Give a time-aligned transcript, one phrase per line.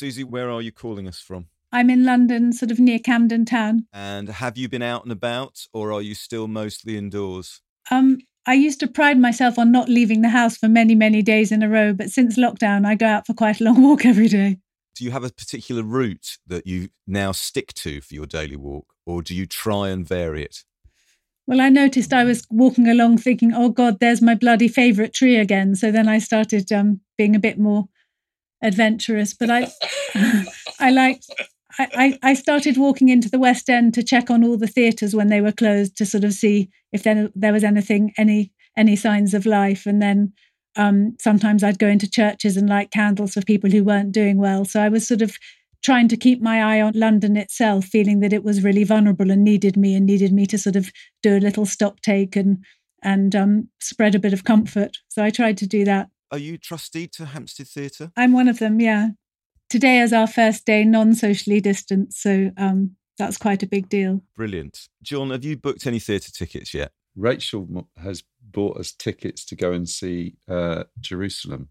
[0.00, 1.48] Susie, where are you calling us from?
[1.70, 3.86] I'm in London, sort of near Camden Town.
[3.92, 7.60] And have you been out and about, or are you still mostly indoors?
[7.90, 11.52] Um, I used to pride myself on not leaving the house for many, many days
[11.52, 14.28] in a row, but since lockdown, I go out for quite a long walk every
[14.28, 14.56] day.
[14.94, 18.94] Do you have a particular route that you now stick to for your daily walk,
[19.04, 20.64] or do you try and vary it?
[21.46, 25.36] Well, I noticed I was walking along thinking, oh God, there's my bloody favourite tree
[25.36, 25.74] again.
[25.74, 27.88] So then I started um, being a bit more
[28.62, 29.34] adventurous.
[29.34, 29.70] But I,
[30.80, 31.22] I like,
[31.78, 35.28] I, I started walking into the West End to check on all the theatres when
[35.28, 39.34] they were closed to sort of see if there, there was anything, any any signs
[39.34, 39.86] of life.
[39.86, 40.32] And then
[40.76, 44.64] um, sometimes I'd go into churches and light candles for people who weren't doing well.
[44.64, 45.36] So I was sort of
[45.82, 49.42] trying to keep my eye on London itself, feeling that it was really vulnerable and
[49.42, 50.90] needed me and needed me to sort of
[51.22, 52.64] do a little stock take and
[53.02, 54.98] and um, spread a bit of comfort.
[55.08, 56.08] So I tried to do that.
[56.30, 58.12] Are you trustee to Hampstead Theatre?
[58.16, 59.10] I'm one of them, yeah.
[59.68, 62.22] Today is our first day non socially distanced.
[62.22, 64.22] So um, that's quite a big deal.
[64.36, 64.88] Brilliant.
[65.02, 66.92] John, have you booked any theatre tickets yet?
[67.16, 71.68] Rachel has bought us tickets to go and see uh, Jerusalem,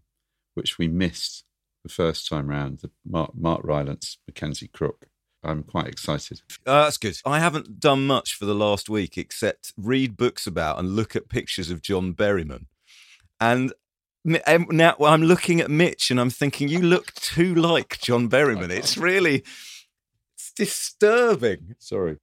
[0.54, 1.44] which we missed
[1.82, 5.06] the first time round, the Mark, Mark Rylance, Mackenzie Crook.
[5.42, 6.42] I'm quite excited.
[6.66, 7.16] Uh, that's good.
[7.24, 11.30] I haven't done much for the last week except read books about and look at
[11.30, 12.66] pictures of John Berryman.
[13.40, 13.72] And
[14.24, 18.70] now I'm looking at Mitch and I'm thinking, you look too like John Berryman.
[18.70, 19.44] It's really,
[20.34, 21.76] it's disturbing.
[21.78, 22.18] Sorry.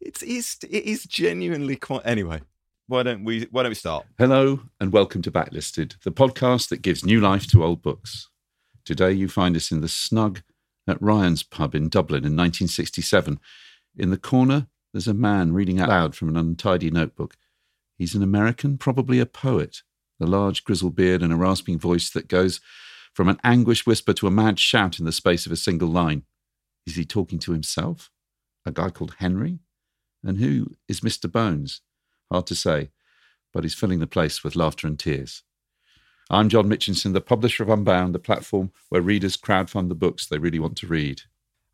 [0.00, 2.02] It's, it's it is genuinely quite.
[2.04, 2.40] Anyway,
[2.88, 4.04] why don't we why don't we start?
[4.18, 8.28] Hello and welcome to Backlisted, the podcast that gives new life to old books.
[8.84, 10.42] Today you find us in the snug
[10.88, 13.38] at Ryan's pub in Dublin in 1967.
[13.96, 17.36] In the corner, there's a man reading out loud from an untidy notebook.
[17.96, 19.82] He's an American, probably a poet.
[20.22, 22.60] The large grizzled beard and a rasping voice that goes
[23.12, 26.22] from an anguished whisper to a mad shout in the space of a single line.
[26.86, 28.08] Is he talking to himself?
[28.64, 29.58] A guy called Henry?
[30.22, 31.30] And who is Mr.
[31.30, 31.80] Bones?
[32.30, 32.90] Hard to say,
[33.52, 35.42] but he's filling the place with laughter and tears.
[36.30, 40.38] I'm John Mitchinson, the publisher of Unbound, the platform where readers crowdfund the books they
[40.38, 41.22] really want to read.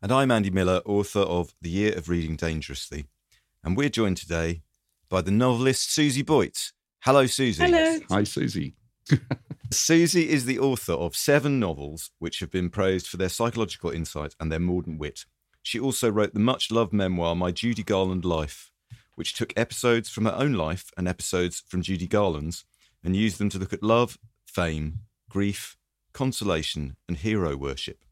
[0.01, 3.05] And I'm Andy Miller, author of The Year of Reading Dangerously.
[3.63, 4.63] And we're joined today
[5.07, 6.71] by the novelist Susie Boyt.
[7.01, 7.63] Hello, Susie.
[7.63, 7.97] Hello.
[8.09, 8.75] Hi, Susie.
[9.71, 14.35] Susie is the author of seven novels which have been praised for their psychological insight
[14.37, 15.23] and their mordant wit.
[15.63, 18.69] She also wrote the much loved memoir My Judy Garland Life,
[19.15, 22.65] which took episodes from her own life and episodes from Judy Garland's
[23.01, 24.99] and used them to look at love, fame,
[25.29, 25.77] grief,
[26.11, 28.03] consolation, and hero worship.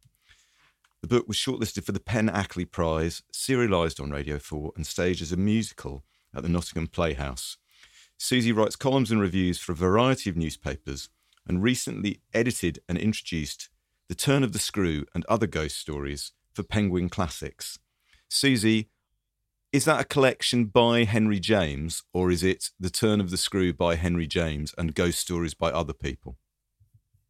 [1.02, 5.22] The book was shortlisted for the PEN Ackerley Prize, serialised on Radio 4, and staged
[5.22, 7.58] as a musical at the Nottingham Playhouse.
[8.18, 11.10] Susie writes columns and reviews for a variety of newspapers
[11.48, 13.70] and recently edited and introduced
[14.10, 17.78] The Turn of the Screw and Other Ghost Stories for Penguin Classics.
[18.30, 18.90] Susie,
[19.72, 23.74] is that a collection by Henry James, or is it The Turn of the Screw
[23.74, 26.38] by Henry James and Ghost Stories by other people?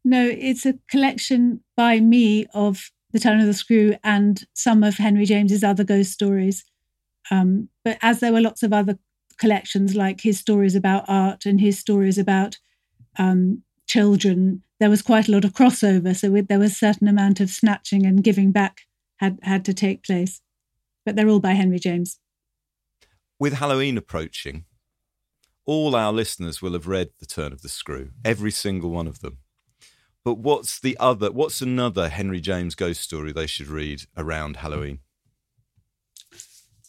[0.06, 4.98] No, it's a collection by me of The Turn of the Screw and some of
[4.98, 6.64] Henry James's other ghost stories.
[7.30, 8.98] Um, but as there were lots of other
[9.38, 12.58] collections, like his stories about art and his stories about
[13.18, 16.16] um, children, there was quite a lot of crossover.
[16.16, 18.82] So there was a certain amount of snatching and giving back
[19.18, 20.42] had had to take place.
[21.06, 22.20] But they're all by Henry James.
[23.40, 24.66] With Halloween approaching,
[25.66, 29.20] all our listeners will have read The Turn of the Screw, every single one of
[29.20, 29.38] them.
[30.24, 35.00] But what's the other, what's another Henry James ghost story they should read around Halloween?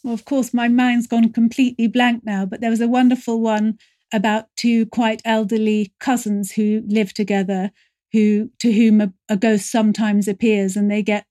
[0.03, 3.77] Well, of course, my mind's gone completely blank now, but there was a wonderful one
[4.13, 7.71] about two quite elderly cousins who live together,
[8.13, 11.25] who to whom a, a ghost sometimes appears, and they get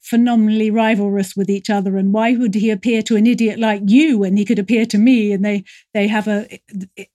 [0.00, 1.96] phenomenally rivalrous with each other.
[1.96, 4.98] And why would he appear to an idiot like you when he could appear to
[4.98, 5.32] me?
[5.32, 5.64] And they
[5.94, 6.60] they have a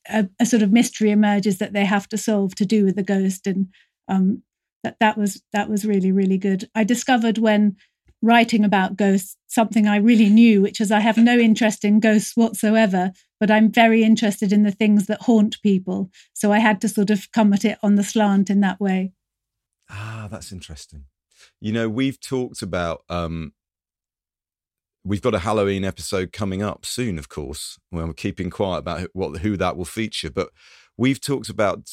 [0.10, 3.04] a, a sort of mystery emerges that they have to solve to do with the
[3.04, 3.46] ghost.
[3.46, 3.68] And
[4.08, 4.42] um,
[4.84, 6.70] that that was that was really really good.
[6.76, 7.76] I discovered when
[8.22, 12.36] writing about ghosts something i really knew which is i have no interest in ghosts
[12.36, 16.10] whatsoever but i'm very interested in the things that haunt people.
[16.34, 19.14] So i had to sort of come at it on the slant in that way.
[19.90, 21.06] Ah that's interesting.
[21.62, 23.54] You know, we've talked about um
[25.04, 27.80] we've got a Halloween episode coming up soon, of course.
[27.92, 30.50] Well, we're keeping quiet about what who that will feature, but
[30.98, 31.90] we've talked about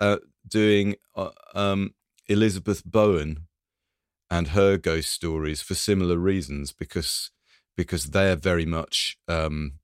[0.00, 0.18] uh,
[0.48, 1.94] doing uh, um,
[2.26, 3.46] Elizabeth Bowen
[4.30, 7.30] and her ghost stories for similar reasons because
[7.76, 9.74] because they're very much um,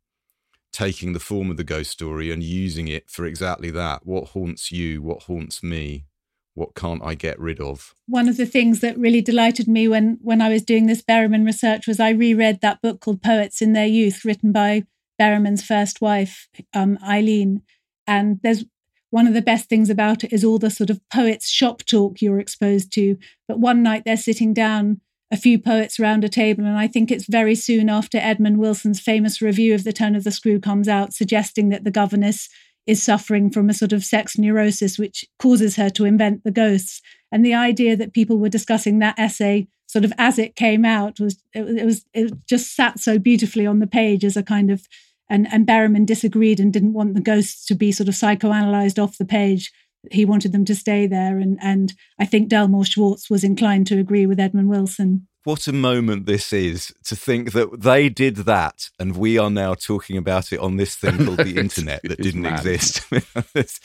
[0.72, 4.06] taking the form of the ghost story and using it for exactly that.
[4.06, 5.02] What haunts you?
[5.02, 6.06] What haunts me?
[6.54, 7.94] What can't I get rid of?
[8.06, 11.46] One of the things that really delighted me when when I was doing this Berryman
[11.46, 14.84] research was I reread that book called Poets in Their Youth, written by
[15.20, 17.62] Berryman's first wife, um, Eileen.
[18.06, 18.64] And there's
[19.12, 22.22] one of the best things about it is all the sort of poets' shop talk
[22.22, 23.18] you're exposed to.
[23.46, 27.10] But one night they're sitting down, a few poets around a table, and I think
[27.10, 30.88] it's very soon after Edmund Wilson's famous review of The Turn of the Screw comes
[30.88, 32.48] out, suggesting that the governess
[32.86, 37.02] is suffering from a sort of sex neurosis, which causes her to invent the ghosts.
[37.30, 41.20] And the idea that people were discussing that essay sort of as it came out
[41.20, 44.70] was it, it was it just sat so beautifully on the page as a kind
[44.70, 44.88] of
[45.32, 49.18] and and Berryman disagreed and didn't want the ghosts to be sort of psychoanalyzed off
[49.18, 49.72] the page.
[50.10, 53.98] He wanted them to stay there, and and I think Delmore Schwartz was inclined to
[53.98, 58.90] agree with Edmund Wilson what a moment this is to think that they did that
[58.98, 62.42] and we are now talking about it on this thing called the internet that didn't
[62.42, 62.64] mad.
[62.64, 63.04] exist.
[63.54, 63.80] it's,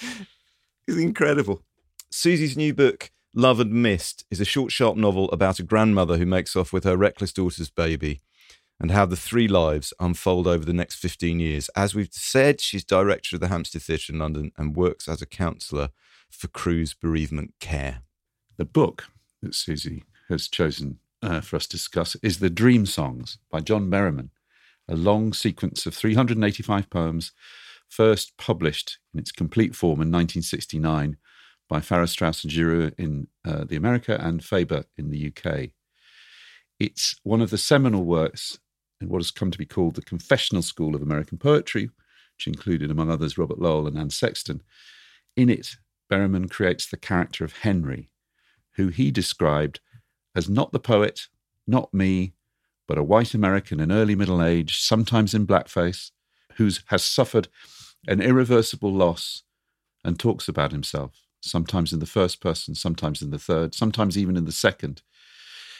[0.87, 1.63] it's incredible.
[2.11, 6.25] Susie's new book, Loved and Missed, is a short, sharp novel about a grandmother who
[6.25, 8.21] makes off with her reckless daughter's baby
[8.79, 11.69] and how the three lives unfold over the next 15 years.
[11.75, 15.25] As we've said, she's director of the Hampstead Theatre in London and works as a
[15.25, 15.89] counsellor
[16.29, 18.01] for Cruse bereavement care.
[18.57, 19.05] The book
[19.41, 23.89] that Susie has chosen uh, for us to discuss is The Dream Songs by John
[23.89, 24.29] Berryman,
[24.87, 27.31] a long sequence of 385 poems,
[27.89, 31.17] first published in its complete form in 1969
[31.69, 35.69] by Farrar Straus and Giroux in uh, the America and Faber in the UK.
[36.79, 38.59] It's one of the seminal works
[39.01, 41.89] in what has come to be called the confessional school of American poetry,
[42.35, 44.61] which included, among others, Robert Lowell and Anne Sexton.
[45.35, 45.75] In it,
[46.09, 48.09] Berryman creates the character of Henry,
[48.75, 49.79] who he described
[50.35, 51.27] as not the poet,
[51.65, 52.33] not me,
[52.87, 56.11] but a white American in early middle age, sometimes in blackface,
[56.55, 57.47] who has suffered
[58.07, 59.43] an irreversible loss
[60.03, 64.37] and talks about himself, sometimes in the first person, sometimes in the third, sometimes even
[64.37, 65.01] in the second.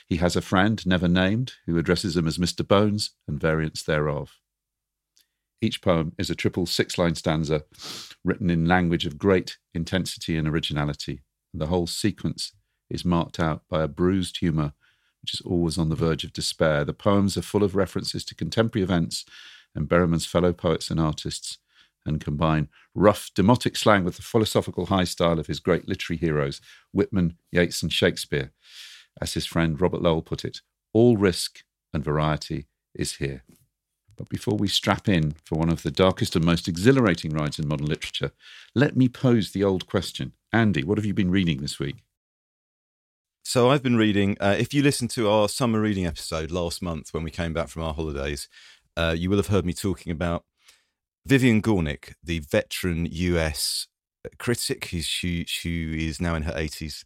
[0.07, 2.65] He has a friend, never named, who addresses him as Mr.
[2.65, 4.39] Bones and variants thereof.
[5.61, 7.65] Each poem is a triple six line stanza
[8.23, 11.21] written in language of great intensity and originality.
[11.53, 12.53] The whole sequence
[12.89, 14.73] is marked out by a bruised humour,
[15.21, 16.85] which is always on the verge of despair.
[16.85, 19.25] The poems are full of references to contemporary events
[19.75, 21.57] and Berryman's fellow poets and artists,
[22.05, 26.61] and combine rough, demotic slang with the philosophical high style of his great literary heroes,
[26.93, 28.53] Whitman, Yeats, and Shakespeare.
[29.21, 30.61] As his friend Robert Lowell put it,
[30.93, 33.43] all risk and variety is here.
[34.15, 37.67] But before we strap in for one of the darkest and most exhilarating rides in
[37.67, 38.31] modern literature,
[38.73, 40.33] let me pose the old question.
[40.51, 41.97] Andy, what have you been reading this week?
[43.43, 44.35] So I've been reading.
[44.41, 47.69] Uh, if you listened to our summer reading episode last month when we came back
[47.69, 48.49] from our holidays,
[48.97, 50.43] uh, you will have heard me talking about
[51.25, 53.87] Vivian Gornick, the veteran US
[54.37, 55.03] critic who,
[55.93, 57.05] is now in her 80s,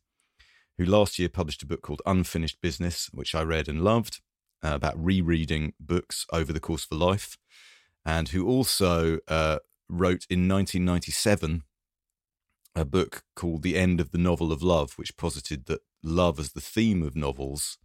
[0.77, 4.21] who last year published a book called Unfinished Business, which I read and loved,
[4.63, 7.37] uh, about rereading books over the course of a life,
[8.05, 9.59] and who also uh,
[9.89, 11.63] wrote in 1997
[12.75, 16.53] a book called The End of the Novel of Love, which posited that love as
[16.53, 17.77] the theme of novels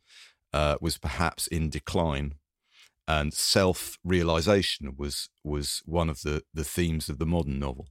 [0.53, 2.35] uh, was perhaps in decline,
[3.09, 7.89] and self realization was was one of the the themes of the modern novel.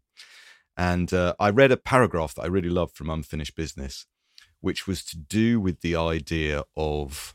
[0.78, 4.08] And uh, I read a paragraph that I really loved from Unfinished Business,
[4.62, 7.34] which was to do with the idea of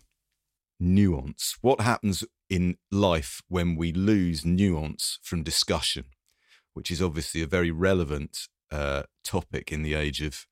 [0.79, 1.57] nuance.
[1.61, 6.07] What happens in life when we lose nuance from discussion,
[6.75, 10.47] which is obviously a very relevant uh, topic in the age of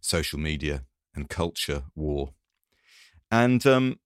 [0.00, 2.34] social media and culture war.
[3.30, 3.98] And um,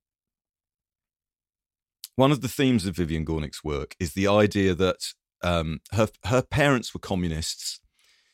[2.17, 6.43] one of the themes of Vivian Gornick's work is the idea that um, her her
[6.43, 7.81] parents were communists.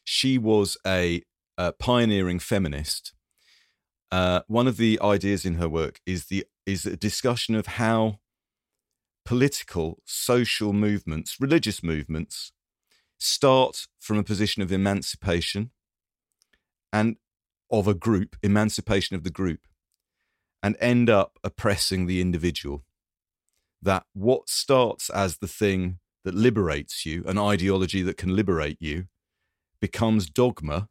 [0.04, 1.22] She was a,
[1.56, 3.13] a pioneering feminist.
[4.14, 8.21] Uh, one of the ideas in her work is the is a discussion of how
[9.25, 12.52] political, social movements, religious movements,
[13.18, 15.73] start from a position of emancipation
[16.92, 17.16] and
[17.73, 19.62] of a group, emancipation of the group,
[20.62, 22.85] and end up oppressing the individual.
[23.83, 29.09] That what starts as the thing that liberates you, an ideology that can liberate you,
[29.80, 30.88] becomes dogma.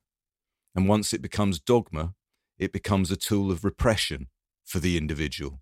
[0.75, 2.15] And once it becomes dogma,
[2.57, 4.27] it becomes a tool of repression
[4.65, 5.62] for the individual.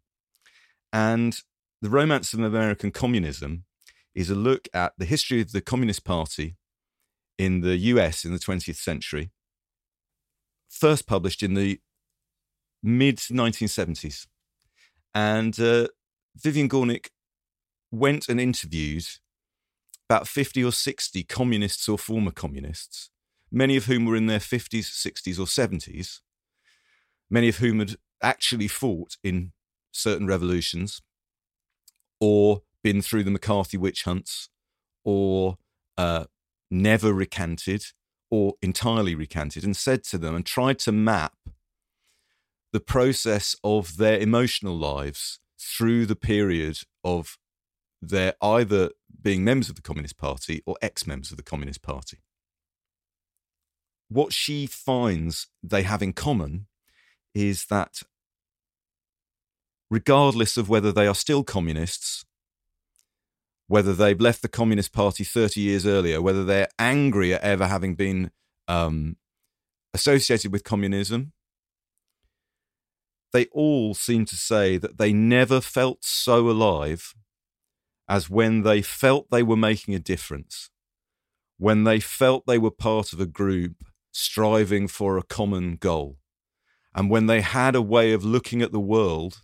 [0.93, 1.37] And
[1.81, 3.65] the Romance of American Communism
[4.13, 6.57] is a look at the history of the Communist Party
[7.37, 9.31] in the US in the 20th century
[10.71, 11.79] first published in the
[12.81, 14.25] mid 1970s.
[15.13, 15.87] And uh,
[16.35, 17.09] Vivian Gornick
[17.91, 19.05] went and interviewed
[20.09, 23.09] about 50 or 60 communists or former communists,
[23.51, 26.19] many of whom were in their 50s, 60s, or 70s,
[27.31, 29.53] many of whom had actually fought in
[29.91, 31.01] certain revolutions
[32.19, 34.49] or been through the McCarthy witch hunts
[35.03, 35.57] or
[35.97, 36.25] uh,
[36.69, 37.85] never recanted
[38.29, 41.33] or entirely recanted and said to them and tried to map
[42.71, 47.37] the process of their emotional lives through the period of
[48.01, 52.19] their either being members of the Communist Party or ex members of the Communist Party.
[54.07, 56.67] What she finds they have in common
[57.33, 58.01] is that
[59.89, 62.25] regardless of whether they are still communists,
[63.67, 67.95] whether they've left the Communist Party 30 years earlier, whether they're angry at ever having
[67.95, 68.31] been
[68.67, 69.15] um,
[69.93, 71.33] associated with communism,
[73.33, 77.13] they all seem to say that they never felt so alive
[78.09, 80.69] as when they felt they were making a difference,
[81.57, 86.17] when they felt they were part of a group striving for a common goal,
[86.93, 89.41] and when they had a way of looking at the world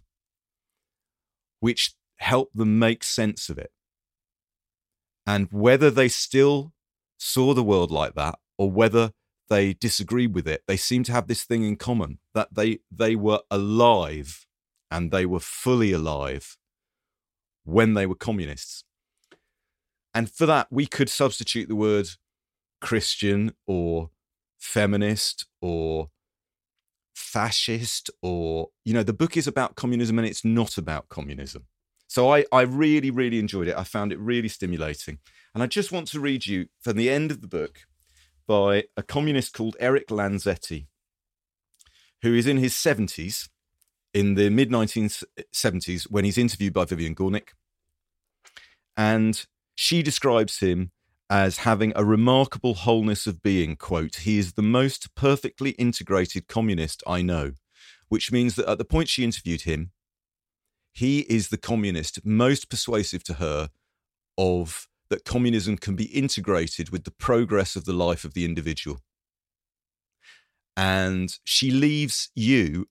[1.59, 3.71] which helped them make sense of it.
[5.25, 6.73] And whether they still
[7.17, 9.11] saw the world like that or whether
[9.49, 13.15] they disagreed with it, they seem to have this thing in common that they, they
[13.15, 14.45] were alive
[14.89, 16.57] and they were fully alive
[17.63, 18.83] when they were communists.
[20.13, 22.07] And for that, we could substitute the word
[22.81, 24.09] Christian or
[24.57, 26.09] feminist or
[27.17, 31.65] fascist or, you know, the book is about communism and it's not about communism.
[32.07, 33.75] So I, I really, really enjoyed it.
[33.75, 35.17] I found it really stimulating.
[35.53, 37.79] And I just want to read you from the end of the book
[38.47, 40.85] by a communist called Eric Lanzetti,
[42.21, 43.49] who is in his 70s,
[44.13, 47.49] in the mid 1970s, when he's interviewed by Vivian Gornick.
[48.95, 49.45] And
[49.75, 50.91] she describes him
[51.29, 53.75] as having a remarkable wholeness of being.
[53.75, 57.53] Quote, he is the most perfectly integrated communist I know,
[58.07, 59.91] which means that at the point she interviewed him,
[60.93, 63.69] he is the communist most persuasive to her
[64.37, 68.99] of that communism can be integrated with the progress of the life of the individual.
[70.75, 72.87] And she leaves you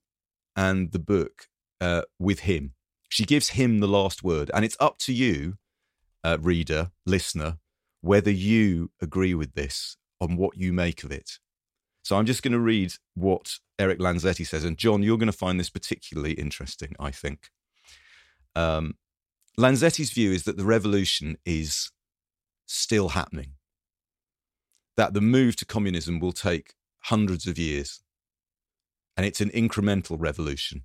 [0.57, 1.49] and the book
[1.81, 2.73] uh, with him.
[3.09, 4.51] She gives him the last word.
[4.55, 5.55] And it's up to you,
[6.25, 7.59] uh, reader, listener,
[8.07, 11.39] whether you agree with this on what you make of it.
[12.03, 14.63] So I'm just going to read what Eric Lanzetti says.
[14.63, 17.51] And John, you're going to find this particularly interesting, I think.
[18.55, 18.95] Um,
[19.59, 21.91] Lanzetti's view is that the revolution is
[22.67, 23.55] still happening,
[24.97, 28.03] that the move to communism will take hundreds of years,
[29.17, 30.85] and it's an incremental revolution.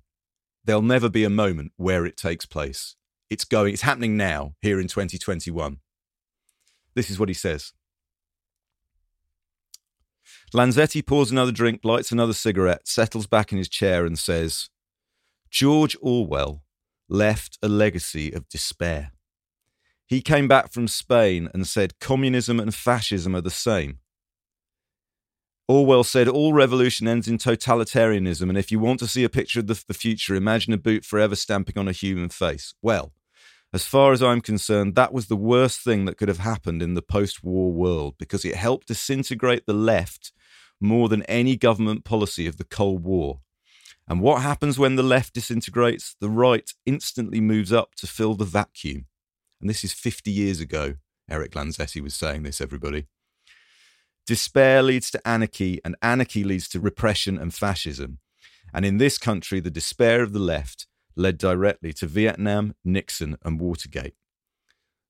[0.64, 2.96] There'll never be a moment where it takes place.
[3.30, 5.78] It's going, it's happening now, here in 2021.
[6.94, 7.72] This is what he says.
[10.54, 14.68] Lanzetti pours another drink, lights another cigarette, settles back in his chair, and says,
[15.50, 16.62] George Orwell
[17.08, 19.12] left a legacy of despair.
[20.06, 23.98] He came back from Spain and said communism and fascism are the same.
[25.68, 29.60] Orwell said all revolution ends in totalitarianism, and if you want to see a picture
[29.60, 32.74] of the, the, future, imagine a boot forever stamping on a human face.
[32.82, 33.12] Well,
[33.72, 36.94] as far as I'm concerned, that was the worst thing that could have happened in
[36.94, 40.32] the post war world because it helped disintegrate the left
[40.80, 43.40] more than any government policy of the Cold War.
[44.06, 46.16] And what happens when the left disintegrates?
[46.20, 49.06] The right instantly moves up to fill the vacuum.
[49.60, 50.96] And this is 50 years ago.
[51.30, 53.06] Eric Lanzetti was saying this, everybody.
[54.26, 58.18] Despair leads to anarchy, and anarchy leads to repression and fascism.
[58.74, 63.60] And in this country, the despair of the left led directly to Vietnam, Nixon, and
[63.60, 64.14] Watergate.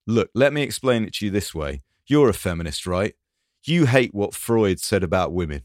[0.06, 1.82] Look, let me explain it to you this way.
[2.06, 3.14] You're a feminist, right?
[3.64, 5.62] You hate what Freud said about women.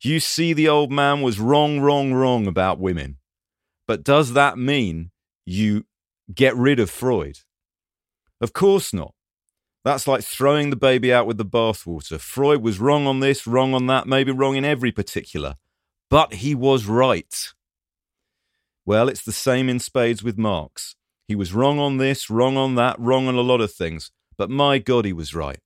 [0.00, 3.18] You see, the old man was wrong, wrong, wrong about women.
[3.86, 5.10] But does that mean
[5.44, 5.84] you
[6.32, 7.38] get rid of Freud?
[8.40, 9.14] Of course not.
[9.84, 12.20] That's like throwing the baby out with the bathwater.
[12.20, 15.56] Freud was wrong on this, wrong on that, maybe wrong in every particular.
[16.08, 17.52] But he was right.
[18.84, 20.96] Well, it's the same in spades with Marx.
[21.28, 24.10] He was wrong on this, wrong on that, wrong on a lot of things.
[24.36, 25.60] But my God, he was right.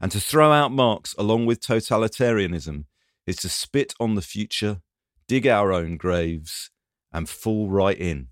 [0.00, 2.84] And to throw out Marx along with totalitarianism
[3.26, 4.80] is to spit on the future,
[5.28, 6.70] dig our own graves,
[7.12, 8.28] and fall right in.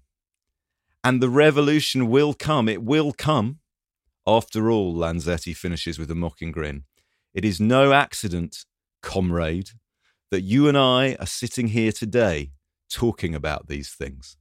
[1.02, 2.68] And the revolution will come.
[2.68, 3.60] It will come.
[4.26, 6.84] After all, Lanzetti finishes with a mocking grin.
[7.32, 8.64] It is no accident,
[9.02, 9.70] comrade,
[10.30, 12.50] that you and I are sitting here today
[12.90, 14.36] talking about these things.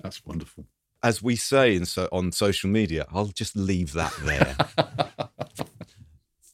[0.00, 0.66] That's wonderful.
[1.02, 4.56] As we say in so, on social media, I'll just leave that there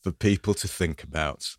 [0.03, 1.57] for people to think about.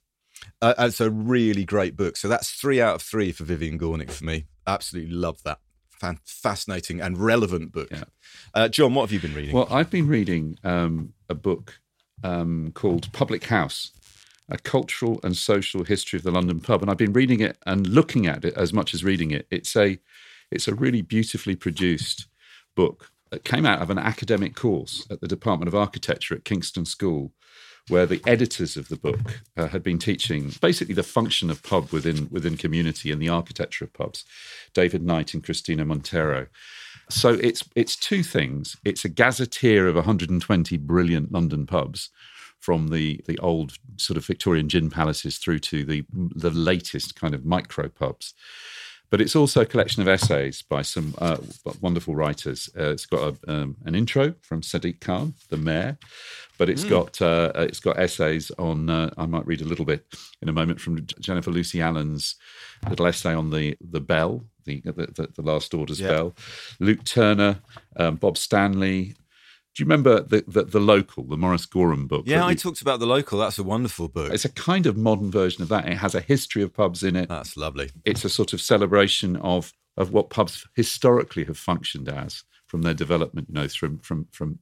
[0.61, 2.17] Uh, it's a really great book.
[2.17, 4.45] So that's three out of three for Vivian Gornick for me.
[4.67, 5.59] Absolutely love that.
[5.89, 7.87] Fan- fascinating and relevant book.
[7.91, 8.03] Yeah.
[8.53, 9.55] Uh, John, what have you been reading?
[9.55, 11.79] Well, I've been reading um, a book
[12.23, 13.91] um, called Public House
[14.49, 16.81] A Cultural and Social History of the London Pub.
[16.81, 19.47] And I've been reading it and looking at it as much as reading it.
[19.49, 19.99] It's a,
[20.51, 22.27] it's a really beautifully produced
[22.75, 23.11] book.
[23.31, 27.31] It came out of an academic course at the Department of Architecture at Kingston School,
[27.87, 31.91] where the editors of the book uh, had been teaching basically the function of pub
[31.91, 34.23] within within community and the architecture of pubs.
[34.73, 36.47] David Knight and Cristina Monteiro.
[37.09, 38.77] So it's it's two things.
[38.85, 42.09] It's a gazetteer of 120 brilliant London pubs,
[42.63, 47.35] from the the old sort of Victorian gin palaces through to the the latest kind
[47.35, 48.33] of micro pubs.
[49.09, 51.37] But it's also a collection of essays by some uh,
[51.81, 52.67] wonderful writers.
[52.75, 55.99] Uh, it's got a, um, an intro from Sadiq Khan, the mayor,
[56.57, 58.89] but it's got uh, it's got essays on.
[58.89, 60.05] Uh, I might read a little bit
[60.41, 62.37] in a moment from Jennifer Lucy Allan's
[62.89, 66.33] little essay on the the bell, the the, the, the Last Order's bell.
[66.79, 67.59] Luke Turner,
[67.97, 69.15] um, Bob Stanley.
[69.75, 72.25] Do you remember the, the the local, the Maurice Gorham book?
[72.27, 73.39] yeah, I we- talked about the local.
[73.39, 74.31] That's a wonderful book.
[74.31, 75.87] it's a kind of modern version of that.
[75.87, 77.29] It has a history of pubs in it.
[77.29, 77.89] That's lovely.
[78.05, 82.95] It's a sort of celebration of of what pubs historically have functioned as from their
[82.95, 84.57] development, you know, from from from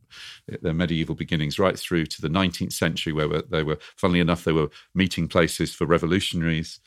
[0.61, 4.51] their medieval beginnings right through to the 19th century, where they were, funnily enough, they
[4.51, 6.81] were meeting places for revolutionaries,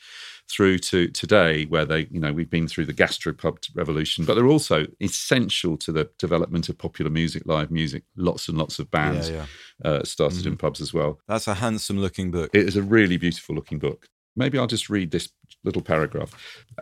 [0.51, 4.47] through to today, where they, you know, we've been through the gastropub revolution, but they're
[4.47, 8.03] also essential to the development of popular music, live music.
[8.17, 9.47] Lots and lots of bands Yeah,
[9.83, 11.21] Uh, started in pubs as well.
[11.27, 12.51] That's a handsome looking book.
[12.53, 14.09] It is a really beautiful looking book.
[14.37, 15.31] Maybe I'll just read this
[15.63, 16.33] little paragraph.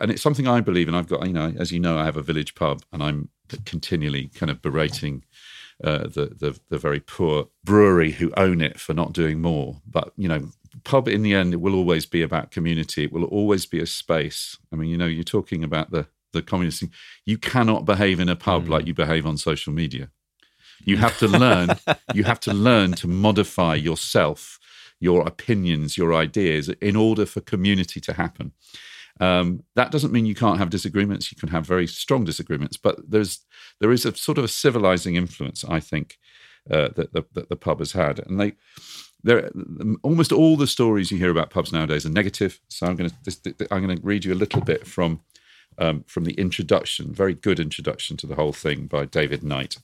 [0.01, 0.95] And it's something I believe in.
[0.95, 3.29] I've got, you know, as you know, I have a village pub and I'm
[3.65, 5.23] continually kind of berating
[5.83, 9.81] uh, the, the the very poor brewery who own it for not doing more.
[9.85, 10.49] But, you know,
[10.83, 13.03] pub in the end, it will always be about community.
[13.03, 14.57] It will always be a space.
[14.71, 16.91] I mean, you know, you're talking about the, the communist thing.
[17.25, 20.09] You cannot behave in a pub like you behave on social media.
[20.85, 21.69] You have to learn.
[22.13, 24.59] you have to learn to modify yourself,
[24.99, 28.51] your opinions, your ideas, in order for community to happen.
[29.19, 31.31] Um, that doesn't mean you can't have disagreements.
[31.31, 33.45] You can have very strong disagreements, but there's
[33.79, 36.17] there is a sort of a civilizing influence, I think,
[36.69, 38.53] uh, that, the, that the pub has had, and they.
[39.25, 39.49] There,
[40.03, 42.59] almost all the stories you hear about pubs nowadays are negative.
[42.67, 45.21] So I'm going to I'm going to read you a little bit from
[45.77, 49.77] um, from the introduction, very good introduction to the whole thing by David Knight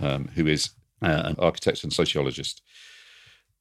[0.00, 0.70] um, who is
[1.02, 2.62] uh, an architect and sociologist.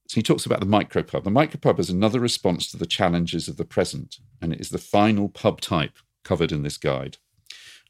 [0.09, 1.23] So he talks about the micropub.
[1.23, 4.79] The micropub is another response to the challenges of the present, and it is the
[4.79, 7.17] final pub type covered in this guide.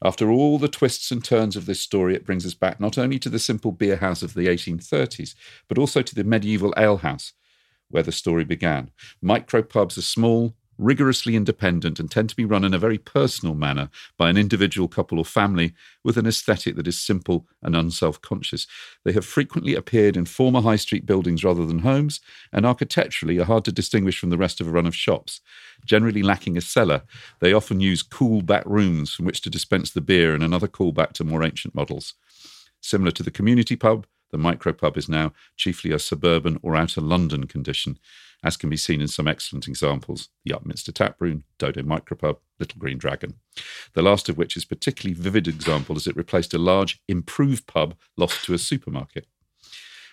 [0.04, 3.18] After all the twists and turns of this story, it brings us back not only
[3.20, 5.34] to the simple beer house of the 1830s,
[5.66, 7.32] but also to the medieval alehouse
[7.88, 8.90] where the story began.
[9.24, 13.90] Micropubs are small, rigorously independent, and tend to be run in a very personal manner
[14.16, 18.66] by an individual couple or family with an aesthetic that is simple and unself conscious.
[19.04, 22.20] They have frequently appeared in former high street buildings rather than homes,
[22.52, 25.40] and architecturally are hard to distinguish from the rest of a run of shops.
[25.84, 27.02] Generally lacking a cellar,
[27.40, 31.12] they often use cool back rooms from which to dispense the beer and another callback
[31.12, 32.14] to more ancient models.
[32.80, 37.46] Similar to the community pub, the micropub is now chiefly a suburban or outer London
[37.46, 37.98] condition,
[38.42, 42.78] as can be seen in some excellent examples the Upminster Tap Room, Dodo Micropub, Little
[42.78, 43.34] Green Dragon.
[43.94, 47.94] The last of which is particularly vivid example as it replaced a large, improved pub
[48.16, 49.26] lost to a supermarket.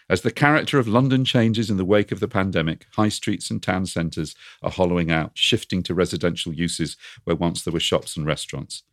[0.09, 3.61] As the character of London changes in the wake of the pandemic, high streets and
[3.61, 8.25] town centres are hollowing out, shifting to residential uses where once there were shops and
[8.25, 8.83] restaurants.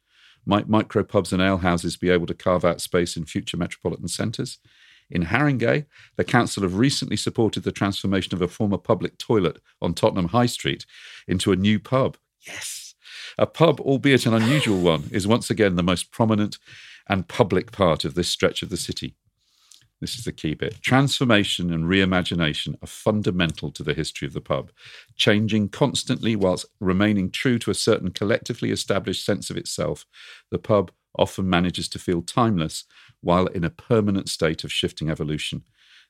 [0.44, 4.58] Might micropubs and alehouses be able to carve out space in future metropolitan centres?
[5.10, 5.86] In Haringey,
[6.16, 10.46] the council have recently supported the transformation of a former public toilet on Tottenham High
[10.46, 10.86] Street
[11.28, 12.16] into a new pub.
[12.46, 12.94] Yes.
[13.38, 16.58] A pub, albeit an unusual one, is once again the most prominent
[17.08, 19.14] and public part of this stretch of the city.
[20.00, 20.82] This is the key bit.
[20.82, 24.70] Transformation and reimagination are fundamental to the history of the pub,
[25.16, 30.04] changing constantly whilst remaining true to a certain collectively established sense of itself.
[30.50, 32.84] The pub often manages to feel timeless
[33.20, 35.64] while in a permanent state of shifting evolution.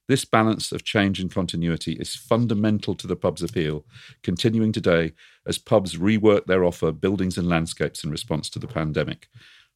[0.07, 3.87] This balance of change and continuity is fundamental to the pub's appeal,
[4.23, 5.13] continuing today
[5.47, 9.29] as pubs rework their offer, buildings, and landscapes in response to the pandemic.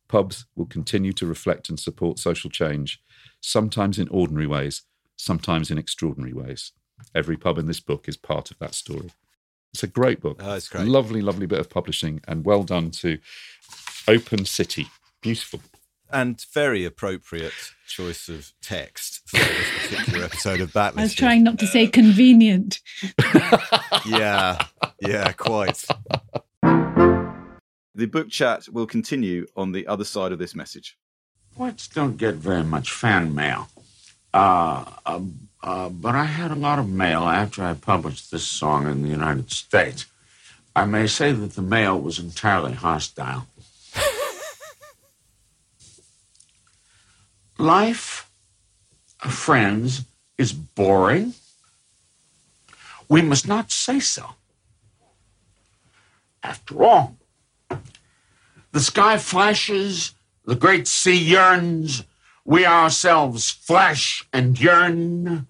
[0.06, 3.00] Pubs will continue to reflect and support social change,
[3.40, 4.82] sometimes in ordinary ways,
[5.16, 6.72] sometimes in extraordinary ways.
[7.14, 9.10] Every pub in this book is part of that story.
[9.72, 10.40] It's a great book.
[10.42, 10.86] Oh, it's great.
[10.86, 13.18] Lovely, lovely bit of publishing, and well done to
[14.06, 14.88] Open City.
[15.20, 15.60] Beautiful.
[16.10, 17.52] And very appropriate
[17.86, 20.98] choice of text for this particular episode of Backlisted.
[20.98, 22.80] I was trying not to say convenient.
[24.06, 24.64] Yeah.
[25.00, 25.84] Yeah, quite.
[26.62, 30.96] The book chat will continue on the other side of this message.
[31.56, 33.68] Poets don't get very much fan mail.
[34.32, 35.20] Uh, uh,
[35.62, 39.08] uh, but I had a lot of mail after I published this song in the
[39.08, 40.06] United States.
[40.76, 43.46] I may say that the mail was entirely hostile.
[47.58, 48.30] Life,
[49.18, 50.04] friends,
[50.38, 51.34] is boring.
[53.08, 54.34] We must not say so.
[56.40, 57.16] After all,
[58.70, 62.04] the sky flashes, the great sea yearns,
[62.44, 65.48] we ourselves flash and yearn,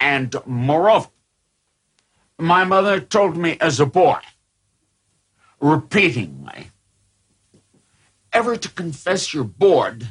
[0.00, 1.08] and moreover,
[2.36, 4.18] my mother told me as a boy,
[5.60, 6.72] repeatedly,
[8.32, 10.08] ever to confess you're bored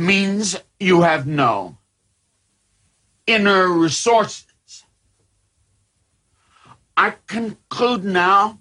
[0.00, 1.78] means you have no
[3.26, 4.46] inner resources.
[6.96, 8.60] I conclude now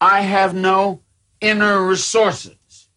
[0.00, 1.02] I have no
[1.40, 2.88] inner resources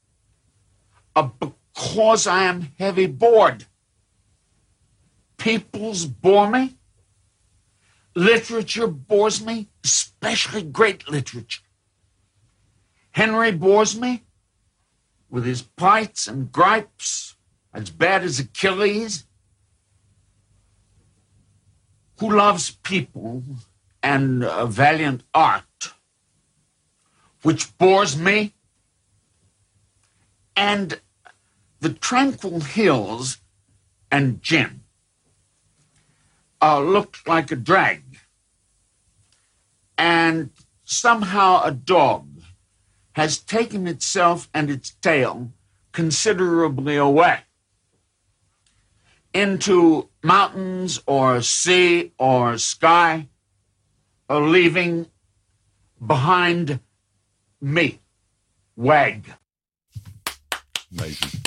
[1.15, 3.65] uh, because I am heavy bored.
[5.37, 6.77] Peoples bore me.
[8.15, 11.63] Literature bores me, especially great literature.
[13.11, 14.23] Henry bores me
[15.29, 17.32] with his plights and gripes,
[17.73, 19.25] as bad as Achilles,
[22.19, 23.43] who loves people
[24.01, 25.93] and valiant art,
[27.41, 28.53] which bores me,
[30.55, 30.99] and
[31.79, 33.39] the tranquil hills
[34.11, 34.81] and gin
[36.61, 38.03] uh, looked like a drag.
[39.97, 40.51] And
[40.83, 42.27] somehow a dog
[43.13, 45.51] has taken itself and its tail
[45.91, 47.39] considerably away
[49.33, 53.27] into mountains or sea or sky,
[54.29, 55.07] or leaving
[56.05, 56.79] behind
[57.61, 57.99] me,
[58.75, 59.33] Wag.
[60.91, 61.41] Amazing.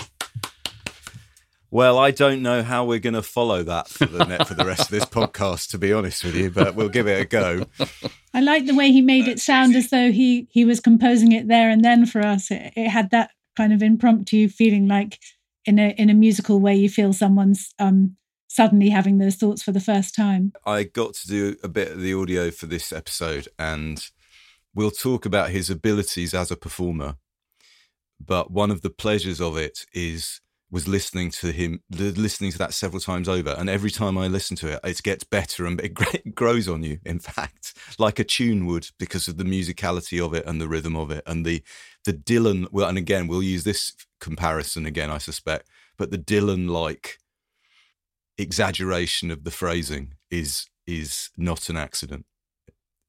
[1.70, 4.64] Well, I don't know how we're going to follow that for the net for the
[4.64, 7.66] rest of this podcast, to be honest with you, but we'll give it a go.
[8.32, 11.48] I like the way he made it sound as though he he was composing it
[11.48, 12.50] there and then for us.
[12.50, 15.18] It, it had that kind of impromptu feeling, like
[15.66, 18.16] in a in a musical way, you feel someone's um,
[18.48, 20.52] suddenly having those thoughts for the first time.
[20.64, 24.08] I got to do a bit of the audio for this episode, and
[24.74, 27.16] we'll talk about his abilities as a performer.
[28.24, 32.74] But one of the pleasures of it is was listening to him, listening to that
[32.74, 33.50] several times over.
[33.50, 35.80] And every time I listen to it, it gets better and
[36.14, 40.34] it grows on you, in fact, like a tune would because of the musicality of
[40.34, 41.22] it and the rhythm of it.
[41.26, 41.62] And the,
[42.04, 46.68] the Dylan, well, and again, we'll use this comparison again, I suspect, but the Dylan
[46.68, 47.18] like
[48.36, 52.26] exaggeration of the phrasing is, is not an accident.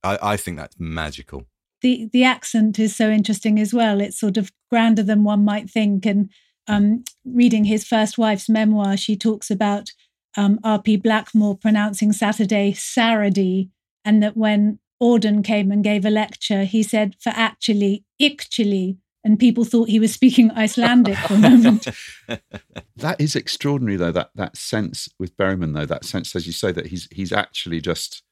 [0.04, 1.48] I, I think that's magical.
[1.82, 4.00] The, the accent is so interesting as well.
[4.00, 6.06] It's sort of grander than one might think.
[6.06, 6.30] And
[6.68, 9.92] um, reading his first wife's memoir, she talks about
[10.36, 11.00] um, R.P.
[11.00, 13.70] Blackmur pronouncing Saturday Saturday,
[14.06, 19.40] and that when Auden came and gave a lecture, he said for actually, actually, and
[19.40, 21.88] people thought he was speaking Icelandic for a moment.
[22.96, 24.12] that is extraordinary, though.
[24.12, 27.82] That that sense with Berryman, though, that sense, as you say, that he's he's actually
[27.82, 28.24] just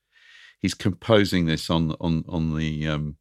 [0.62, 3.17] he's composing this on on on the um,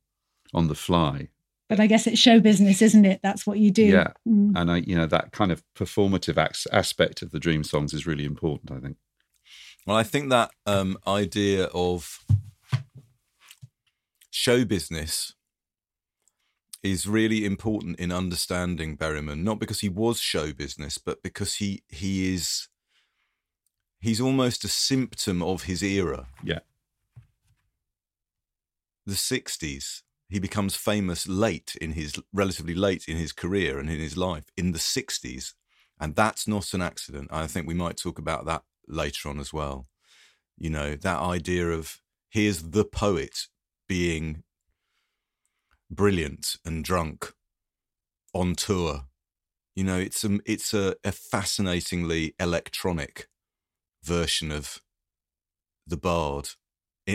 [0.52, 1.28] on the fly
[1.74, 3.18] but I guess it's show business, isn't it?
[3.20, 3.84] That's what you do.
[3.84, 4.52] Yeah, mm.
[4.54, 6.38] and I, you know, that kind of performative
[6.72, 8.70] aspect of the dream songs is really important.
[8.70, 8.96] I think.
[9.84, 12.24] Well, I think that um, idea of
[14.30, 15.34] show business
[16.84, 21.82] is really important in understanding Berryman, not because he was show business, but because he
[21.88, 22.68] he is
[24.00, 26.28] he's almost a symptom of his era.
[26.44, 26.60] Yeah.
[29.06, 30.02] The 60s
[30.34, 34.46] he becomes famous late in his relatively late in his career and in his life
[34.56, 35.52] in the 60s
[36.00, 37.28] and that's not an accident.
[37.30, 39.86] I think we might talk about that later on as well.
[40.58, 43.46] You know that idea of here's the poet
[43.88, 44.42] being
[45.88, 47.32] brilliant and drunk
[48.32, 49.04] on tour.
[49.76, 53.28] You know it's a it's a, a fascinatingly electronic
[54.02, 54.80] version of
[55.86, 56.48] the bard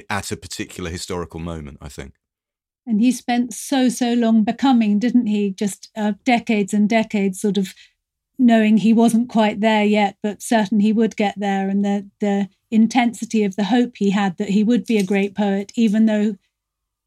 [0.10, 2.14] at a particular historical moment i think
[2.90, 5.52] and he spent so, so long becoming, didn't he?
[5.52, 7.76] Just uh, decades and decades sort of
[8.40, 11.70] knowing he wasn't quite there yet, but certain he would get there.
[11.70, 15.36] And the, the intensity of the hope he had that he would be a great
[15.36, 16.36] poet, even though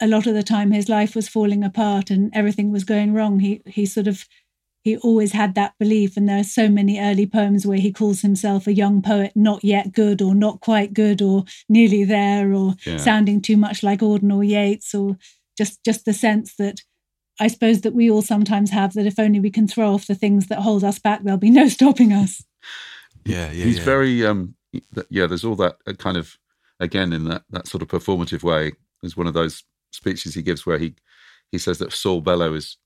[0.01, 3.41] a lot of the time his life was falling apart and everything was going wrong.
[3.41, 4.25] He, he sort of
[4.85, 6.17] he always had that belief.
[6.17, 9.63] And there are so many early poems where he calls himself a young poet, not
[9.65, 12.97] yet good, or not quite good, or nearly there, or Yeah.
[12.97, 15.17] sounding too much like Auden or Yeats, or
[15.57, 16.81] just just the sense that
[17.41, 20.15] I suppose that we all sometimes have that if only we can throw off the
[20.15, 22.45] things that hold us back, there'll be no stopping us.
[23.25, 23.65] Yeah, yeah.
[23.65, 23.85] he's yeah.
[23.85, 24.55] very um
[25.11, 26.39] yeah there's all that uh, kind of
[26.81, 30.65] again in that that sort of performative way there's one of those speeches he gives
[30.65, 30.95] where he
[31.51, 32.79] he says that Saul Bellow is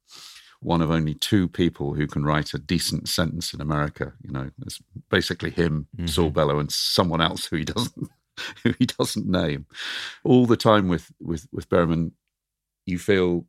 [0.60, 4.50] one of only two people who can write a decent sentence in America you know
[4.66, 8.10] it's basically him Saul Bellow and someone else who he doesn't
[8.62, 9.66] who he doesn't name
[10.24, 12.12] all the time with with with Berryman
[12.86, 13.46] you feel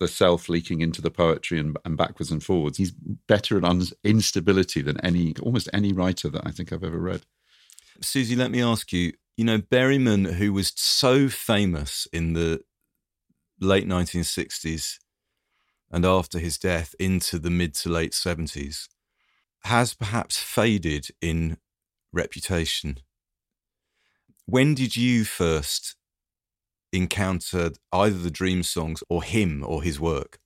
[0.00, 2.78] the self leaking into the poetry and, and backwards and forwards.
[2.78, 6.98] He's better at un- instability than any, almost any writer that I think I've ever
[6.98, 7.22] read.
[8.00, 9.12] Susie, let me ask you.
[9.36, 12.62] You know, Berryman, who was so famous in the
[13.60, 14.98] late 1960s
[15.90, 18.88] and after his death into the mid to late 70s,
[19.64, 21.56] has perhaps faded in
[22.12, 22.98] reputation.
[24.46, 25.96] When did you first
[26.94, 30.38] encounter either the dream songs or him or his work?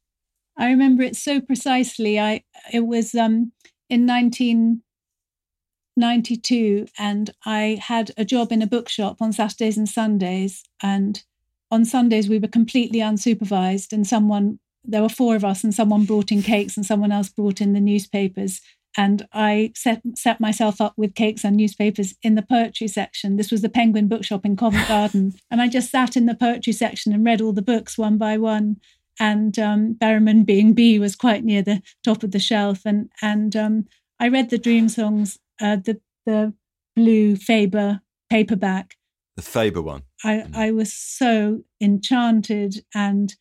[0.56, 2.18] I remember it so precisely.
[2.18, 3.52] I it was um,
[3.88, 10.64] in 1992, and I had a job in a bookshop on Saturdays and Sundays.
[10.82, 11.22] And
[11.70, 16.06] on Sundays, we were completely unsupervised, and someone there were four of us, and someone
[16.06, 18.60] brought in cakes, and someone else brought in the newspapers.
[18.96, 23.36] And I set set myself up with cakes and newspapers in the poetry section.
[23.36, 26.72] This was the Penguin Bookshop in Covent Garden, and I just sat in the poetry
[26.72, 28.76] section and read all the books one by one
[29.20, 33.54] and um, Berryman being B was quite near the top of the shelf, and and
[33.56, 33.86] um,
[34.20, 36.54] I read the Dream Songs, uh, the the
[36.94, 38.96] blue Faber paperback.
[39.36, 40.02] The Faber one.
[40.24, 43.34] I I was so enchanted, and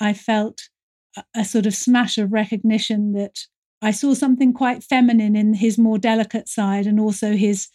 [0.00, 0.68] I felt
[1.16, 3.46] a, a sort of smash of recognition that
[3.82, 7.68] I saw something quite feminine in his more delicate side, and also his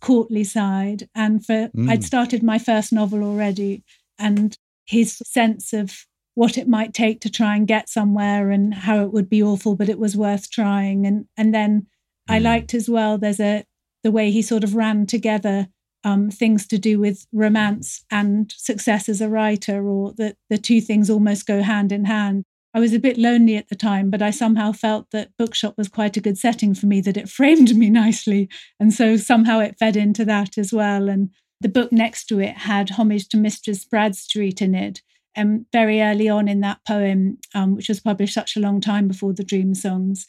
[0.00, 1.08] courtly side.
[1.14, 1.90] And for Mm.
[1.90, 3.82] I'd started my first novel already,
[4.18, 4.56] and
[4.86, 9.12] his sense of what it might take to try and get somewhere and how it
[9.12, 11.86] would be awful but it was worth trying and and then
[12.28, 12.42] i Mm.
[12.44, 13.64] liked as well there's a
[14.04, 15.66] the way he sort of ran together
[16.04, 20.80] um, things to do with romance and success as a writer or that the two
[20.80, 22.44] things almost go hand in hand
[22.76, 25.88] i was a bit lonely at the time but i somehow felt that bookshop was
[25.88, 28.48] quite a good setting for me that it framed me nicely.
[28.78, 31.08] And so somehow it fed into that as well.
[31.08, 35.00] And the book next to it had homage to mistress bradstreet in it
[35.34, 39.08] And very early on in that poem, um, which was published such a long time
[39.08, 40.28] before the Dream Songs,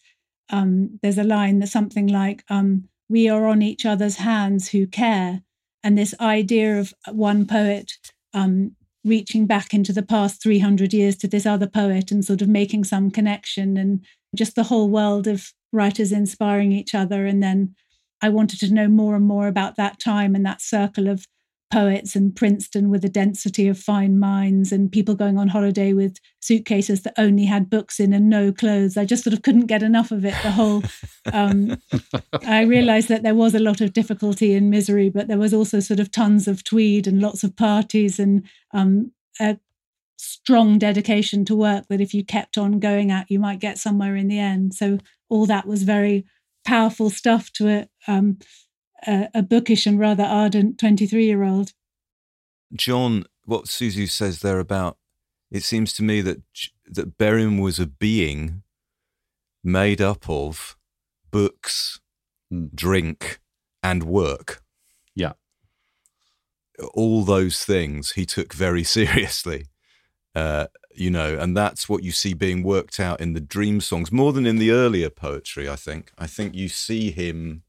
[0.50, 4.88] um, there's a line that's something like, um, "We are on each other's hands who
[4.88, 5.44] care,"
[5.84, 7.92] and this idea of one poet
[8.34, 8.76] um,
[9.08, 12.84] reaching back into the past 300 years to this other poet and sort of making
[12.84, 17.26] some connection, and just the whole world of writers inspiring each other.
[17.26, 17.76] And then
[18.22, 21.26] I wanted to know more and more about that time and that circle of
[21.72, 26.18] poets and Princeton with a density of fine minds and people going on holiday with
[26.40, 28.96] suitcases that only had books in and no clothes.
[28.96, 30.36] I just sort of couldn't get enough of it.
[30.44, 30.84] The whole,
[31.34, 31.82] um,
[32.46, 35.80] I realized that there was a lot of difficulty and misery, but there was also
[35.82, 39.60] sort of tons of tweed and lots of parties and um, a
[40.18, 44.16] strong dedication to work that if you kept on going at, you might get somewhere
[44.16, 44.74] in the end.
[44.74, 45.00] So
[45.30, 46.26] all that was very
[46.66, 47.90] powerful stuff to it.
[48.08, 48.38] um,
[49.06, 51.74] a, a bookish and rather ardent 23 year old.
[52.74, 54.98] John, what Susie says there about
[55.52, 58.64] it seems to me that J- that Berryman was a being
[59.64, 60.76] made up of
[61.32, 62.00] books,
[62.50, 62.68] Hmm.
[62.74, 63.40] drink,
[63.84, 64.64] and work.
[65.16, 65.34] Yeah.
[66.94, 69.66] All those things he took very seriously.
[70.36, 74.12] Uh, you know, and that's what you see being worked out in the dream songs
[74.12, 76.12] more than in the earlier poetry, I think.
[76.18, 77.64] I think you see him,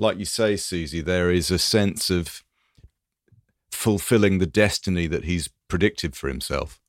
[0.00, 2.42] like you say, Susie, there is a sense of
[3.70, 6.80] fulfilling the destiny that he's predicted for himself.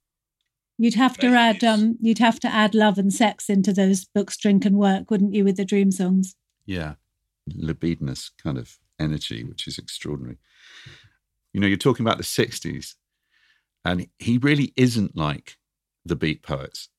[0.77, 4.37] You'd have to add um, you'd have to add love and sex into those books,
[4.37, 6.35] drink and work, wouldn't you, with the dream songs?
[6.65, 6.95] Yeah.
[7.53, 10.37] Libidinous kind of energy, which is extraordinary.
[11.53, 12.95] You know, you're talking about the 60s,
[13.83, 15.57] and he really isn't like
[16.05, 16.89] the beat poets.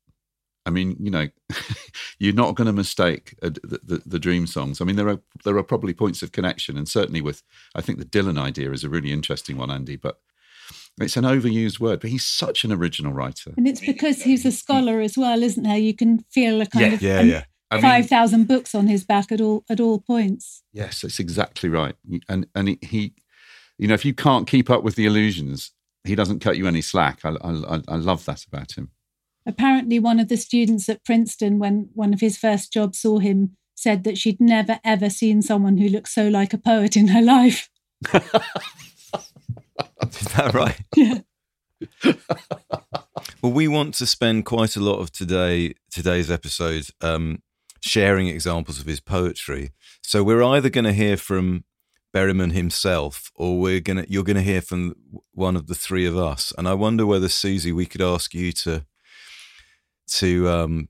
[0.64, 1.28] I mean, you know,
[2.18, 4.80] you're not going to mistake uh, the, the, the dream songs.
[4.80, 7.42] I mean, there are there are probably points of connection, and certainly with
[7.74, 9.96] I think the Dylan idea is a really interesting one, Andy.
[9.96, 10.20] But
[11.00, 12.00] it's an overused word.
[12.00, 13.52] But he's such an original writer.
[13.56, 15.78] And it's because he's a scholar as well, isn't there?
[15.78, 17.44] You can feel a kind Yeah, of Yeah, um, yeah.
[17.70, 20.62] I mean- five thousand books on his back at all at all points.
[20.72, 21.96] Yes, that's exactly right.
[22.28, 23.14] And and he, he,
[23.78, 25.72] you know, if you can't keep up with the illusions,
[26.04, 27.24] he doesn't cut you any slack.
[27.24, 28.90] I I, I- I love that about him.
[29.44, 33.56] Apparently, one of the students at Princeton, when one of his first jobs saw him,
[33.74, 37.22] said that she'd never ever seen someone who looked so like a poet in her
[37.22, 37.68] life.
[38.14, 38.22] Is
[40.36, 40.80] that right?
[42.04, 42.12] Yeah.
[43.42, 47.42] well, we want to spend quite a lot of today today's episode um,
[47.80, 49.72] sharing examples of his poetry.
[50.00, 51.64] So we're either going to hear from
[52.14, 54.94] Berryman himself, or we're gonna you're going to hear from
[55.32, 56.52] one of the three of us.
[56.56, 58.86] And I wonder whether Susie, we could ask you to
[60.08, 60.88] to um,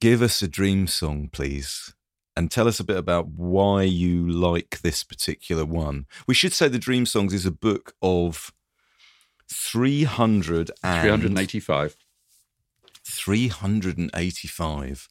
[0.00, 1.94] give us a dream song, please,
[2.36, 6.06] and tell us a bit about why you like this particular one.
[6.26, 8.52] We should say the Dream Songs is a book of
[9.50, 11.96] 300 and 385.
[13.06, 15.08] 385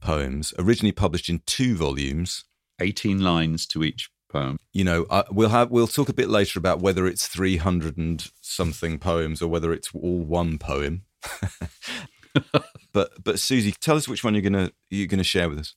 [0.00, 2.44] poems, originally published in two volumes.
[2.80, 4.58] 18 lines to each poem.
[4.72, 8.30] You know, uh, we'll have we'll talk a bit later about whether it's 300 and
[8.40, 11.02] something poems or whether it's all one poem.
[12.92, 15.74] but but Susie, tell us which one you're gonna you're gonna share with us.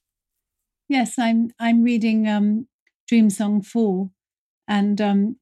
[0.88, 2.68] Yes, I'm I'm reading um,
[3.08, 4.12] Dream Song Four,
[4.68, 5.38] and um,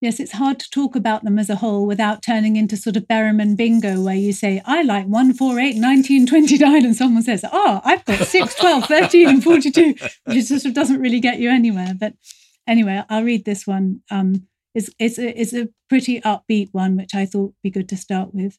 [0.00, 3.06] yes, it's hard to talk about them as a whole without turning into sort of
[3.06, 7.44] Berryman bingo, where you say I like 1, 4, 8, 19, 29, and someone says,
[7.52, 11.50] oh, I've got 6, 12, 13, and 42, which sort of doesn't really get you
[11.50, 11.94] anywhere.
[11.98, 12.14] But
[12.66, 14.02] anyway, I'll read this one.
[14.10, 17.88] Um, it's it's a, it's a pretty upbeat one, which I thought would be good
[17.90, 18.58] to start with.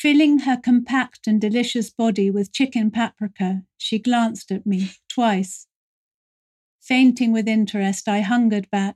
[0.00, 5.66] Filling her compact and delicious body with chicken paprika, she glanced at me twice.
[6.80, 8.94] Fainting with interest, I hungered back,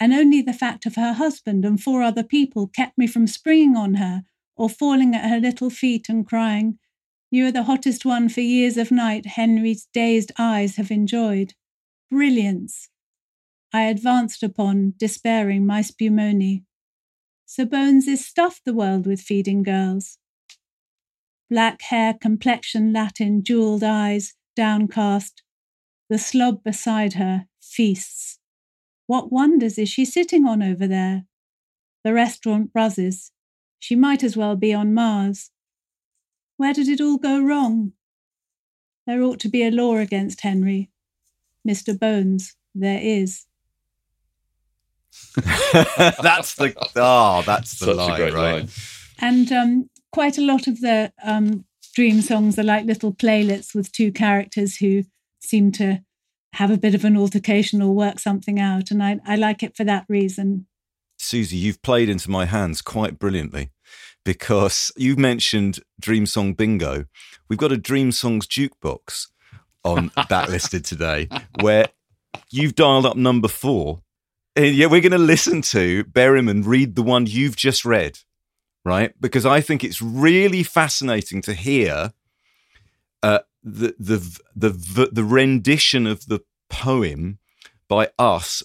[0.00, 3.76] and only the fact of her husband and four other people kept me from springing
[3.76, 4.24] on her
[4.56, 6.80] or falling at her little feet and crying,
[7.30, 11.54] You are the hottest one for years of night Henry's dazed eyes have enjoyed.
[12.10, 12.88] Brilliance!
[13.72, 16.64] I advanced upon, despairing, my spumoni.
[17.48, 20.18] Sir Bones is stuffed the world with feeding girls.
[21.48, 25.44] Black hair, complexion Latin, jewelled eyes, downcast.
[26.10, 28.40] The slob beside her feasts.
[29.06, 31.26] What wonders is she sitting on over there?
[32.02, 33.30] The restaurant buzzes.
[33.78, 35.50] She might as well be on Mars.
[36.56, 37.92] Where did it all go wrong?
[39.06, 40.90] There ought to be a law against Henry.
[41.66, 41.96] Mr.
[41.96, 43.46] Bones, there is.
[45.36, 48.52] that's the oh, that's the Such line, a great right?
[48.52, 48.68] line.
[49.18, 53.92] And um, quite a lot of the um, dream songs are like little playlets with
[53.92, 55.04] two characters who
[55.40, 56.02] seem to
[56.54, 58.90] have a bit of an altercation or work something out.
[58.90, 60.66] And I, I like it for that reason.
[61.18, 63.70] Susie, you've played into my hands quite brilliantly
[64.24, 67.06] because you mentioned Dream Song Bingo.
[67.48, 69.28] We've got a Dream Songs jukebox
[69.84, 71.28] on backlisted today
[71.60, 71.86] where
[72.50, 74.02] you've dialed up number four.
[74.56, 78.20] Yeah, we're going to listen to Berryman read the one you've just read,
[78.84, 79.12] right?
[79.20, 82.14] Because I think it's really fascinating to hear
[83.22, 86.40] uh, the, the the the rendition of the
[86.70, 87.38] poem
[87.88, 88.62] by us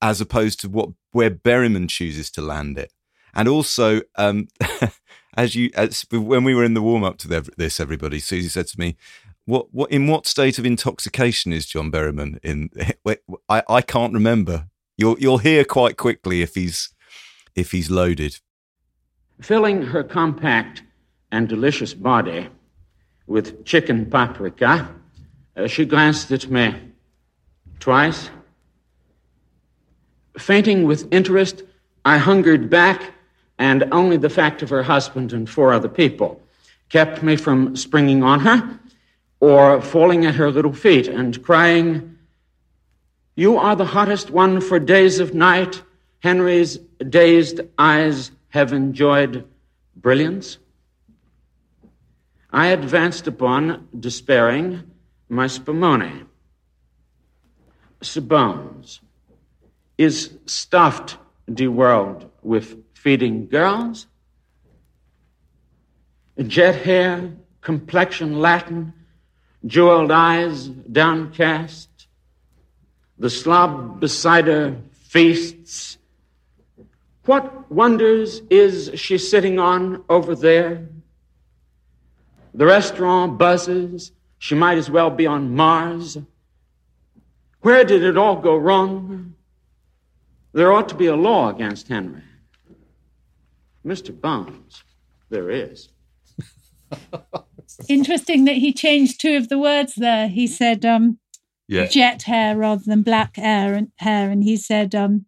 [0.00, 2.92] as opposed to what where Berryman chooses to land it.
[3.34, 4.48] And also, um,
[5.36, 8.66] as you as, when we were in the warm up to this, everybody, Susie said
[8.68, 8.96] to me,
[9.44, 12.70] "What what in what state of intoxication is John Berryman in?
[13.48, 14.68] I I can't remember.
[14.96, 16.90] You'll you'll hear quite quickly if he's
[17.54, 18.38] if he's loaded."
[19.40, 20.82] Filling her compact
[21.32, 22.48] and delicious body
[23.26, 24.94] with chicken paprika,
[25.56, 26.74] uh, she glanced at me
[27.80, 28.30] twice.
[30.38, 31.62] Fainting with interest,
[32.04, 33.12] I hungered back,
[33.58, 36.40] and only the fact of her husband and four other people
[36.88, 38.78] kept me from springing on her
[39.40, 42.13] or falling at her little feet and crying,
[43.36, 45.82] You are the hottest one for days of night.
[46.20, 49.44] Henry's dazed eyes have enjoyed
[49.96, 50.58] brilliance.
[52.52, 54.84] I advanced upon, despairing,
[55.28, 56.26] my spumoni.
[58.00, 59.00] Sir Bones,
[59.98, 61.16] is stuffed
[61.48, 64.06] the world with feeding girls?
[66.38, 68.92] Jet hair, complexion Latin,
[69.66, 71.88] jeweled eyes downcast,
[73.18, 75.98] the slob beside her feasts.
[77.26, 80.88] What wonders is she sitting on over there?
[82.52, 84.12] The restaurant buzzes.
[84.38, 86.18] She might as well be on Mars.
[87.62, 89.34] Where did it all go wrong?
[90.52, 92.22] There ought to be a law against Henry.
[93.84, 94.18] Mr.
[94.18, 94.84] Bones,
[95.30, 95.88] there is.
[97.88, 100.28] Interesting that he changed two of the words there.
[100.28, 101.18] He said um,
[101.66, 101.86] Yeah.
[101.86, 105.26] jet hair rather than black hair, and, hair, and he said um,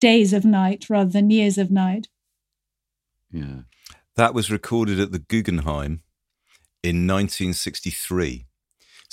[0.00, 2.08] days of night rather than years of night.
[3.30, 3.60] Yeah.
[4.16, 6.00] That was recorded at the Guggenheim
[6.82, 8.46] in 1963.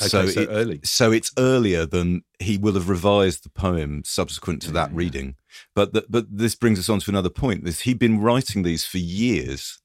[0.02, 0.80] Okay, so, so it- early.
[0.84, 4.98] So it's earlier than he will have revised the poem subsequent to Yeah, that yeah.
[4.98, 5.36] reading.
[5.76, 7.64] But the, but this brings us on to another point.
[7.64, 9.80] This he'd been writing these for years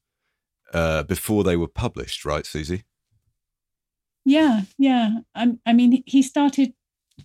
[0.73, 2.83] uh, before they were published, right, Susie?
[4.29, 5.19] Yeah, yeah.
[5.33, 6.73] I, I mean, he started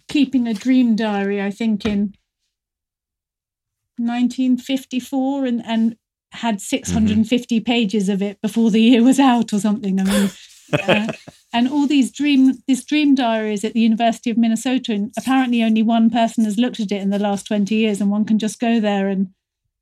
[0.08, 2.14] keeping a dream diary, I think, in
[3.98, 5.96] 1954 and, and
[6.32, 10.00] had 650 pages of it before the year was out or something.
[10.00, 10.30] I mean,
[10.72, 11.12] uh,
[11.52, 14.94] and all these dream, this dream diaries at the University of Minnesota.
[14.94, 18.10] And apparently only one person has looked at it in the last 20 years and
[18.10, 19.28] one can just go there and,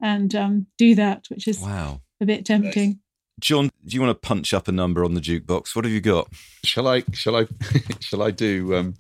[0.01, 2.01] and um, do that, which is Wow.
[2.21, 2.99] a bit tempting.
[3.43, 5.75] John, do you want to punch up a number on the jukebox?
[5.75, 6.33] What have you got?
[6.65, 7.03] Shall I?
[7.13, 7.49] Shall I?
[8.01, 8.95] shall I do um,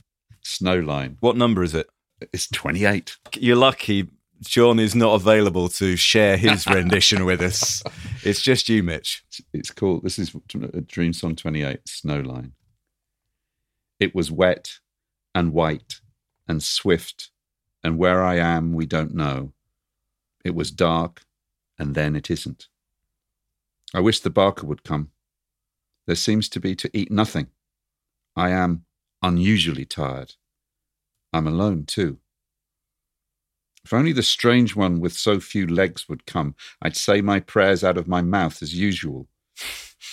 [0.44, 1.16] Snowline?
[1.20, 1.88] What number is it?
[2.32, 3.16] It's twenty-eight.
[3.36, 4.08] You're lucky
[4.42, 7.82] John is not available to share his rendition with us.
[8.24, 9.24] It's just you, Mitch.
[9.52, 10.02] It's called.
[10.02, 11.84] This is a Dream Song twenty-eight.
[11.84, 12.52] Snowline.
[14.00, 14.78] It was wet
[15.34, 16.00] and white
[16.48, 17.30] and swift,
[17.84, 19.52] and where I am we don't know.
[20.44, 21.22] It was dark,
[21.78, 22.66] and then it isn't.
[23.94, 25.10] I wish the Barker would come.
[26.06, 27.48] There seems to be to eat nothing.
[28.34, 28.84] I am
[29.22, 30.34] unusually tired.
[31.32, 32.18] I'm alone too.
[33.84, 37.82] If only the strange one with so few legs would come, I'd say my prayers
[37.82, 39.28] out of my mouth as usual.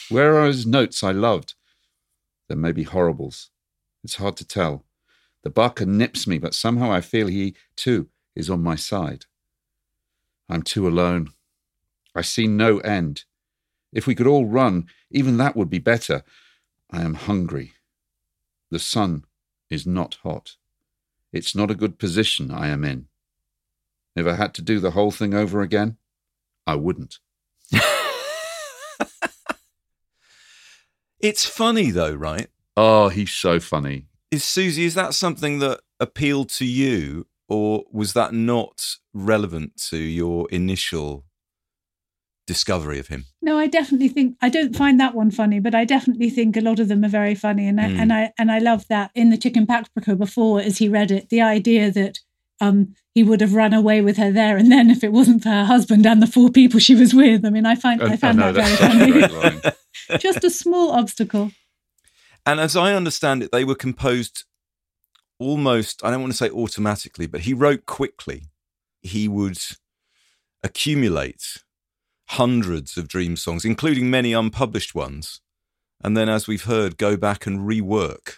[0.09, 1.53] Where are his notes I loved?
[2.47, 3.51] There may be horribles.
[4.03, 4.85] It's hard to tell.
[5.43, 9.25] The Barker nips me, but somehow I feel he, too, is on my side.
[10.49, 11.29] I'm too alone.
[12.15, 13.25] I see no end.
[13.91, 16.23] If we could all run, even that would be better.
[16.91, 17.73] I am hungry.
[18.71, 19.25] The sun
[19.69, 20.55] is not hot.
[21.31, 23.07] It's not a good position I am in.
[24.15, 25.97] If I had to do the whole thing over again,
[26.65, 27.19] I wouldn't.
[31.19, 32.47] It's funny though, right?
[32.77, 34.05] Oh, he's so funny.
[34.31, 39.97] Is Susie, is that something that appealed to you, or was that not relevant to
[39.97, 41.25] your initial
[42.53, 43.21] discovery of him?
[43.41, 46.61] No, I definitely think I don't find that one funny, but I definitely think a
[46.69, 47.99] lot of them are very funny, and I Mm.
[48.01, 51.29] and I and I love that in the Chicken Paprika before, as he read it,
[51.29, 52.19] the idea that
[52.59, 52.77] um
[53.15, 55.65] he would have run away with her there and then if it wasn't for her
[55.65, 57.45] husband and the four people she was with.
[57.45, 59.31] I mean, I find I found know, that very that's a great
[60.11, 60.19] funny.
[60.27, 61.51] Just a small obstacle.
[62.45, 64.45] And as I understand it, they were composed
[65.39, 68.39] almost, I don't want to say automatically, but he wrote quickly.
[69.01, 69.59] He would
[70.63, 71.63] accumulate
[72.29, 75.41] hundreds of dream songs, including many unpublished ones.
[76.01, 78.37] And then, as we've heard, go back and rework.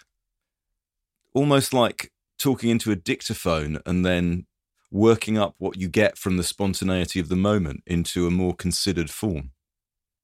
[1.34, 4.46] Almost like talking into a dictaphone and then
[4.90, 9.10] working up what you get from the spontaneity of the moment into a more considered
[9.10, 9.50] form.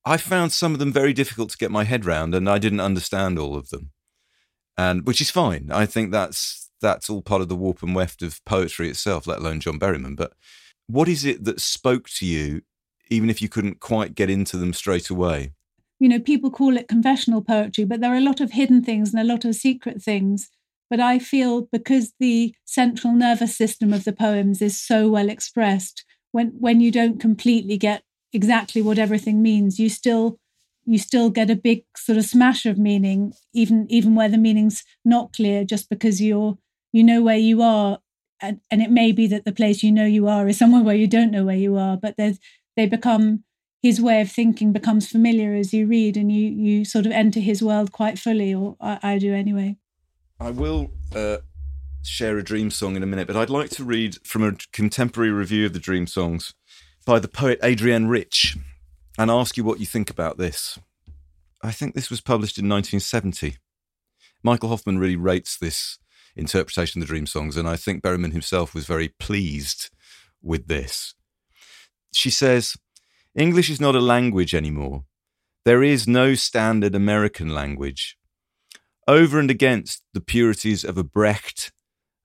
[0.05, 2.81] I found some of them very difficult to get my head round, and I didn't
[2.81, 3.91] understand all of them,
[4.77, 5.71] and which is fine.
[5.71, 9.39] I think that's that's all part of the warp and weft of poetry itself, let
[9.39, 10.17] alone John Berryman.
[10.17, 10.33] But
[10.87, 12.63] what is it that spoke to you,
[13.11, 15.53] even if you couldn't quite get into them straight away?
[16.01, 19.13] you know, people call it confessional poetry, but there are a lot of hidden things
[19.13, 20.51] and a lot of secret things.
[20.91, 26.05] But I feel because the central nervous system of the poems is so well expressed,
[26.33, 28.03] when when you don't completely get
[28.33, 30.39] exactly what everything means, you still
[30.87, 34.85] you still get a big sort of smash of meaning, even even where the meaning's
[35.05, 36.57] not clear, just because you're
[36.93, 37.99] you know where you are,
[38.41, 40.97] and, and it may be that the place you know you are is somewhere where
[40.97, 42.39] you don't know where you are, but there's
[42.79, 43.45] they become
[43.83, 47.41] his way of thinking becomes familiar as you read and you you sort of enter
[47.41, 49.77] his world quite fully or i, I do anyway
[50.41, 51.39] I will uh,
[52.05, 55.31] share a dream song in a minute, but I'd like to read from a contemporary
[55.31, 56.55] review of the dream songs
[57.05, 58.57] by the poet Adrienne Rich
[59.19, 60.79] and ask you what you think about this.
[61.63, 63.57] I think this was published in 1970.
[64.45, 65.99] Michael Hofmann really rates this
[66.37, 69.91] interpretation of the dream songs, and I think Berryman himself was very pleased
[70.41, 71.15] with this.
[72.13, 72.77] She says,
[73.35, 75.05] English is not a language anymore.
[75.65, 78.17] There is no standard American language
[79.07, 81.73] over and against the purities of a Brecht,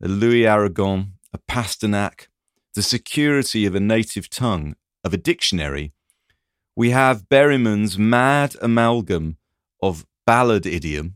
[0.04, 2.28] a Louis Aragon, a Pasternak,
[2.76, 5.94] the security of a native tongue, of a dictionary,
[6.76, 9.38] we have Berryman's mad amalgam
[9.82, 11.16] of ballad idiom,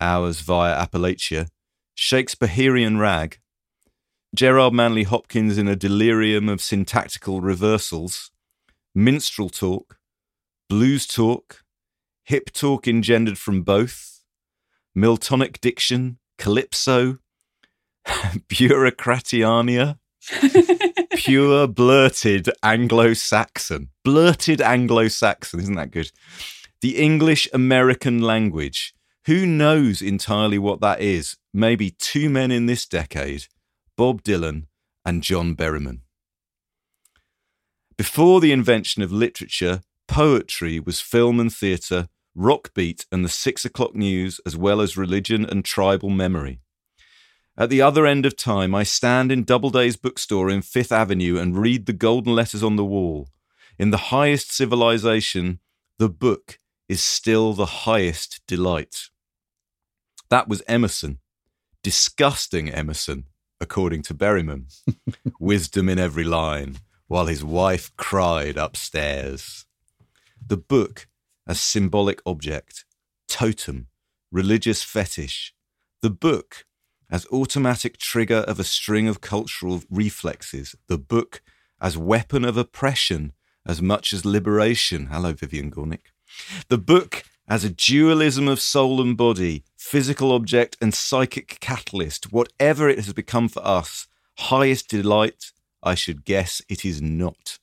[0.00, 1.48] ours via Appalachia,
[1.94, 3.38] Shakespearean rag,
[4.34, 8.32] Gerard Manley Hopkins in a delirium of syntactical reversals,
[8.92, 9.98] minstrel talk,
[10.68, 11.62] blues talk,
[12.24, 14.24] hip talk engendered from both,
[14.96, 17.18] Miltonic diction, calypso,
[18.06, 19.98] bureaucratiania,
[21.14, 23.90] pure blurted Anglo Saxon.
[24.02, 25.60] blurted Anglo Saxon.
[25.60, 26.10] Isn't that good?
[26.80, 28.94] The English American language.
[29.26, 31.36] Who knows entirely what that is?
[31.52, 33.46] Maybe two men in this decade
[33.96, 34.66] Bob Dylan
[35.04, 36.00] and John Berryman.
[37.96, 43.64] Before the invention of literature, poetry was film and theatre, rock beat, and the six
[43.64, 46.60] o'clock news, as well as religion and tribal memory.
[47.56, 51.56] At the other end of time, I stand in Doubleday's bookstore in Fifth Avenue and
[51.56, 53.28] read the golden letters on the wall.
[53.78, 55.60] In the highest civilization,
[55.98, 59.08] the book is still the highest delight.
[60.30, 61.18] That was Emerson.
[61.84, 63.26] Disgusting Emerson,
[63.64, 64.64] according to Berryman.
[65.40, 66.76] Wisdom in every line,
[67.08, 69.64] while his wife cried upstairs.
[70.46, 71.08] The book
[71.46, 72.84] as symbolic object,
[73.26, 73.86] totem,
[74.30, 75.54] religious fetish.
[76.02, 76.66] The book
[77.10, 80.76] as automatic trigger of a string of cultural reflexes.
[80.86, 81.42] The book
[81.80, 83.32] as weapon of oppression
[83.66, 85.06] as much as liberation.
[85.06, 86.12] Hello, Vivian Gornick.
[86.68, 92.88] The book as a dualism of soul and body, physical object and psychic catalyst, whatever
[92.88, 94.06] it has become for us,
[94.38, 97.58] highest delight, I should guess it is not.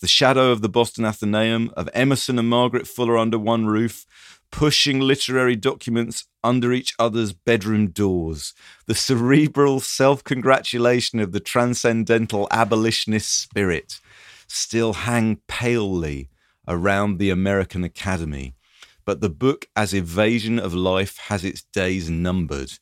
[0.00, 4.04] The shadow of the Boston Athenaeum, of Emerson and Margaret Fuller under one roof,
[4.50, 8.52] pushing literary documents under each other's bedroom doors,
[8.86, 14.00] the cerebral self congratulation of the transcendental abolitionist spirit
[14.46, 16.28] still hang palely
[16.66, 18.54] around the American Academy.
[19.04, 22.72] But the book as evasion of life has its days numbered.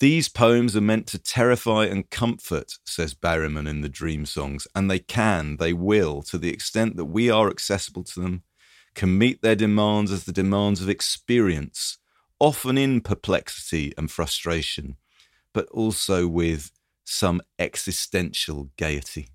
[0.00, 4.90] These poems are meant to terrify and comfort, says Berryman in the Dream Songs, and
[4.90, 8.42] they can, they will, to the extent that we are accessible to them,
[8.94, 11.98] can meet their demands as the demands of experience,
[12.40, 14.96] often in perplexity and frustration,
[15.52, 16.72] but also with
[17.04, 19.28] some existential gaiety.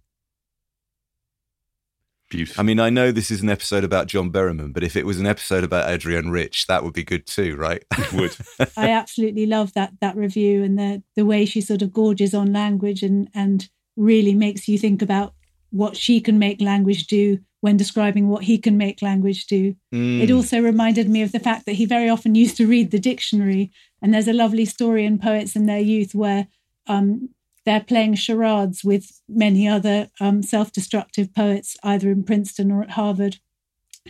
[2.29, 2.61] Beautiful.
[2.61, 5.19] I mean, I know this is an episode about John Berryman, but if it was
[5.19, 7.83] an episode about Adrienne Rich, that would be good too, right?
[7.97, 8.35] It would.
[8.77, 12.53] I absolutely love that that review and the the way she sort of gorges on
[12.53, 13.67] language and and
[13.97, 15.33] really makes you think about
[15.71, 19.75] what she can make language do when describing what he can make language do.
[19.93, 20.21] Mm.
[20.21, 22.99] It also reminded me of the fact that he very often used to read the
[22.99, 23.71] dictionary.
[24.01, 26.47] And there's a lovely story in Poets in Their Youth where
[26.87, 27.29] um,
[27.69, 32.89] they're playing charades with many other um, self destructive poets, either in Princeton or at
[32.91, 33.37] Harvard.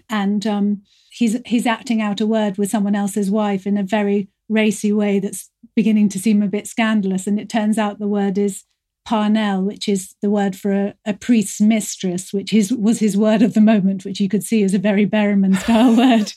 [0.10, 4.30] And um, he's, he's acting out a word with someone else's wife in a very
[4.48, 7.28] racy way that's beginning to seem a bit scandalous.
[7.28, 8.64] And it turns out the word is
[9.06, 13.42] parnel, which is the word for a, a priest's mistress, which is, was his word
[13.42, 16.32] of the moment, which you could see as a very Berryman style word.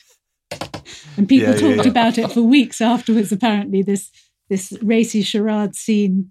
[1.15, 1.91] And people Yeah, yeah, talked yeah.
[1.91, 4.11] about it for weeks afterwards, apparently, this
[4.49, 6.29] this racy charade scene.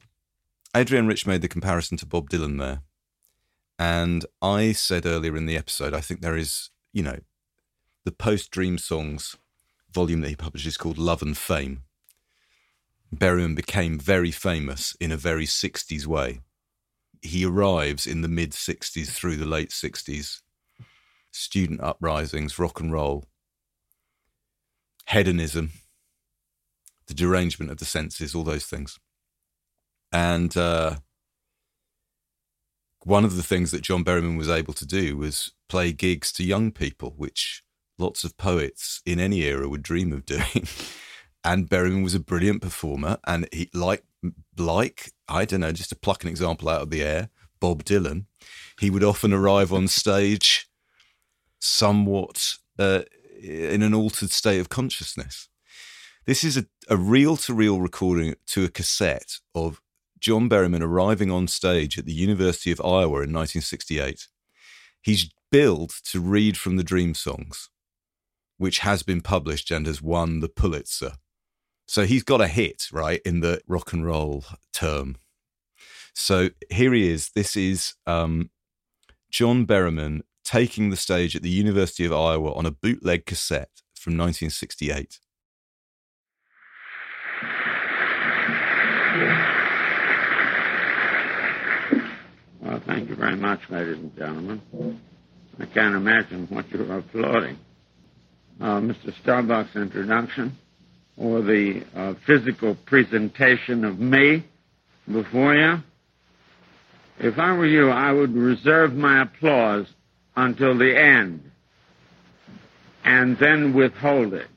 [0.75, 2.83] Adrienne Rich made the comparison to Bob Dylan there.
[3.79, 7.19] And I said earlier in the episode, I think there is, you know,
[8.05, 9.37] the post Dream Songs
[9.93, 11.83] volume that he published is called Love and Fame.
[13.15, 16.41] Berryman became very famous in a very 60s way.
[17.21, 20.41] He arrives in the mid 60s through the late 60s.
[21.31, 23.25] Student uprisings, rock and roll,
[25.09, 25.71] hedonism,
[27.07, 28.99] the derangement of the senses, all those things.
[30.13, 30.97] And uh,
[33.05, 36.45] one of the things that John Berryman was able to do was play gigs to
[36.45, 37.63] young people, which
[37.99, 40.67] lots of poets in any era would dream of doing.
[41.45, 44.05] and Berryman was a brilliant performer, and he like
[44.57, 48.27] like I don't know, just to pluck an example out of the air, Bob Dylan,
[48.81, 50.69] he would often arrive on stage
[51.59, 53.03] somewhat uh,
[53.41, 55.49] in an altered state of consciousness.
[56.25, 59.82] This is a, a reel to reel recording to a cassette of
[60.23, 64.29] John Berryman arriving on stage at the University of Iowa in 1968.
[65.03, 67.69] He's billed to read from the Dream Songs,
[68.57, 71.15] which has been published and has won the Pulitzer.
[71.89, 75.17] So he's got a hit, right, in the rock and roll term.
[76.15, 77.31] So here he is.
[77.35, 78.51] This is um,
[79.29, 84.17] John Berryman taking the stage at the University of Iowa on a bootleg cassette from
[84.17, 85.19] 1968.
[92.73, 94.99] Well, thank you very much, ladies and gentlemen.
[95.61, 97.59] I can't imagine what you're applauding.
[98.59, 99.13] Uh, Mr.
[99.23, 100.57] Starbuck's introduction
[101.19, 104.47] or the uh, physical presentation of me
[105.07, 105.81] before you.
[107.19, 109.87] If I were you, I would reserve my applause
[110.35, 111.43] until the end
[113.05, 114.49] and then withhold it.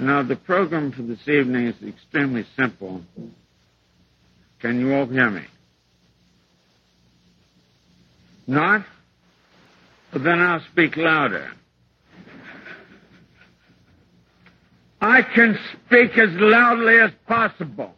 [0.00, 3.04] Now, the program for this evening is extremely simple.
[4.64, 5.42] Can you all hear me?
[8.46, 8.86] Not?
[10.14, 11.50] Then I'll speak louder.
[15.02, 17.94] I can speak as loudly as possible.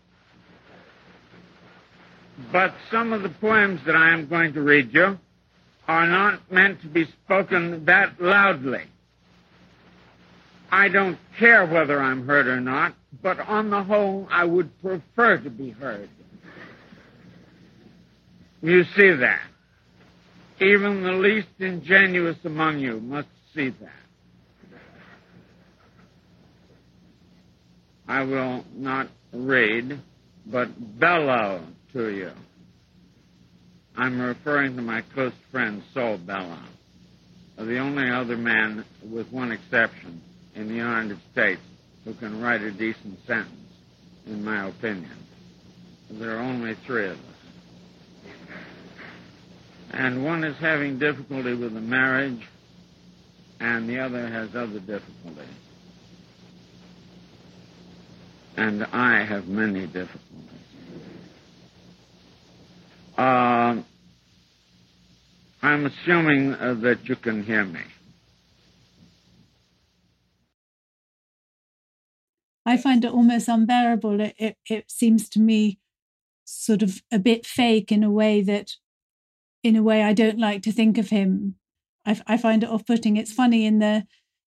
[2.51, 5.21] But some of the poems that I am going to read you
[5.87, 8.83] are not meant to be spoken that loudly.
[10.73, 15.39] I don't care whether I'm heard or not, but on the whole, I would prefer
[15.39, 16.09] to be heard.
[18.63, 19.43] You see that.
[20.61, 23.91] Even the least ingenuous among you must see that.
[28.09, 30.01] I will not read,
[30.47, 32.31] but bellow to you.
[33.97, 36.59] I'm referring to my close friend Saul Bellow,
[37.57, 40.21] the only other man, with one exception,
[40.55, 41.61] in the United States
[42.05, 43.73] who can write a decent sentence,
[44.27, 45.17] in my opinion.
[46.11, 47.36] There are only three of us.
[49.93, 52.47] And one is having difficulty with the marriage,
[53.61, 55.45] and the other has other difficulties.
[58.57, 60.20] And I have many difficulties.
[63.16, 63.76] Uh,
[65.62, 67.80] I'm assuming uh, that you can hear me.
[72.66, 74.20] I find it almost unbearable.
[74.20, 75.78] It, it, it seems to me
[76.45, 78.72] sort of a bit fake in a way that,
[79.67, 81.57] in a way, I don't like to think of him.
[82.07, 83.17] I, I find it off-putting.
[83.17, 84.05] It's funny in the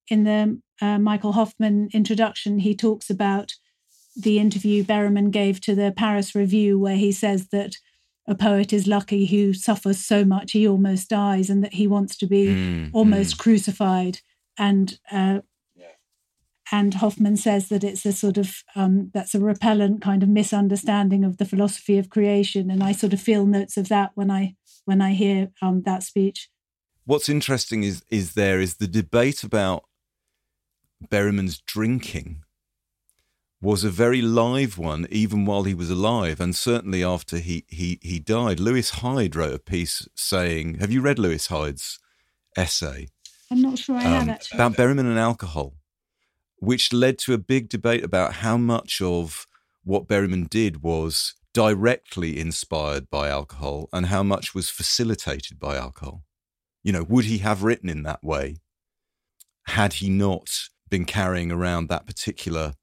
[0.07, 3.53] in the uh, Michael Hofmann introduction, he talks about
[4.15, 7.75] the interview Berryman gave to the Paris Review, where he says that
[8.27, 12.17] a poet is lucky who suffers so much he almost dies, and that he wants
[12.17, 13.39] to be Mm, almost mm.
[13.39, 14.19] crucified.
[14.57, 15.39] And uh,
[16.71, 21.23] and Hofmann says that it's a sort of um, that's a repellent kind of misunderstanding
[21.25, 24.55] of the philosophy of creation, and I sort of feel notes of that when I
[24.89, 26.49] when I hear um, that speech.
[27.05, 29.83] What's interesting is is there is the debate about
[31.07, 32.43] Berryman's drinking
[33.61, 37.99] was a very live one, even while he was alive, and certainly after he he
[38.01, 38.59] he died.
[38.59, 41.99] Lewis Hyde wrote a piece saying, "Have you read Lewis Hyde's
[42.57, 43.09] essay
[43.51, 44.57] I'm not sure I have um, actually.
[44.57, 45.75] about Berryman and alcohol?"
[46.57, 49.45] Which led to a big debate about how much of
[49.83, 56.23] what Berryman did was directly inspired by alcohol and how much was facilitated by alcohol.
[56.83, 58.57] You know, would he have written in that way
[59.67, 60.49] had he not
[60.89, 62.73] been carrying around that particular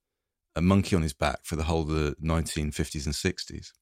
[0.55, 3.73] uh, monkey on his back for the whole of the 1950s and 60s?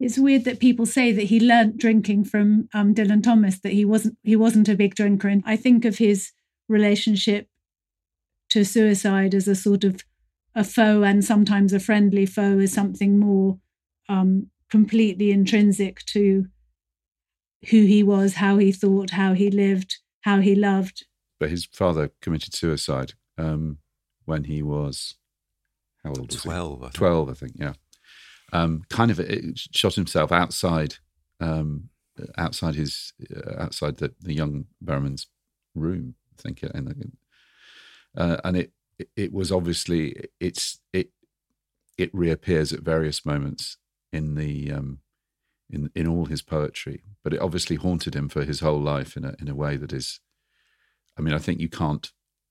[0.00, 3.84] It's weird that people say that he learnt drinking from um, Dylan Thomas, that he
[3.84, 6.32] wasn't he wasn't a big drinker, and I think of his
[6.68, 7.48] relationship
[8.50, 10.04] to suicide as a sort of
[10.54, 13.58] a foe and sometimes a friendly foe is something more
[14.08, 16.46] um, completely intrinsic to
[17.70, 21.06] who he was, how he thought, how he lived, how he loved.
[21.40, 23.78] But his father committed suicide um,
[24.24, 25.16] when he was
[26.04, 26.48] how old was he?
[26.48, 26.82] 12.
[26.82, 26.94] I think.
[26.94, 27.72] 12, I think, yeah.
[28.52, 29.20] Um, kind of
[29.56, 30.96] shot himself outside,
[31.40, 31.88] um,
[32.36, 35.26] outside his, uh, outside the, the young Berryman's
[35.74, 36.62] room, I think.
[36.62, 37.16] And,
[38.16, 38.72] uh, and it,
[39.16, 41.10] it was obviously, it's, it,
[41.96, 43.76] it reappears at various moments
[44.12, 44.98] in the, um,
[45.70, 49.24] in, in all his poetry, but it obviously haunted him for his whole life in
[49.24, 50.20] a, in a way that is,
[51.18, 52.10] I mean, I think you can't,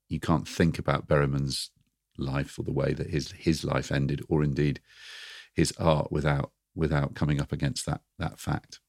[0.10, 1.72] you can't think about Berryman's
[2.18, 4.80] life or the way that his his life ended, or indeed
[5.56, 8.80] his art without without coming up against that that fact.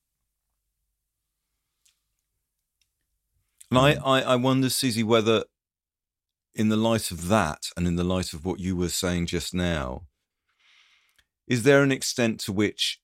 [3.70, 5.44] And I, I, I wonder, Susie, whether
[6.54, 9.54] in the light of that and in the light of what you were saying just
[9.54, 10.06] now,
[11.46, 13.00] is there an extent to which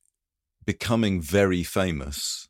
[0.64, 2.48] becoming very famous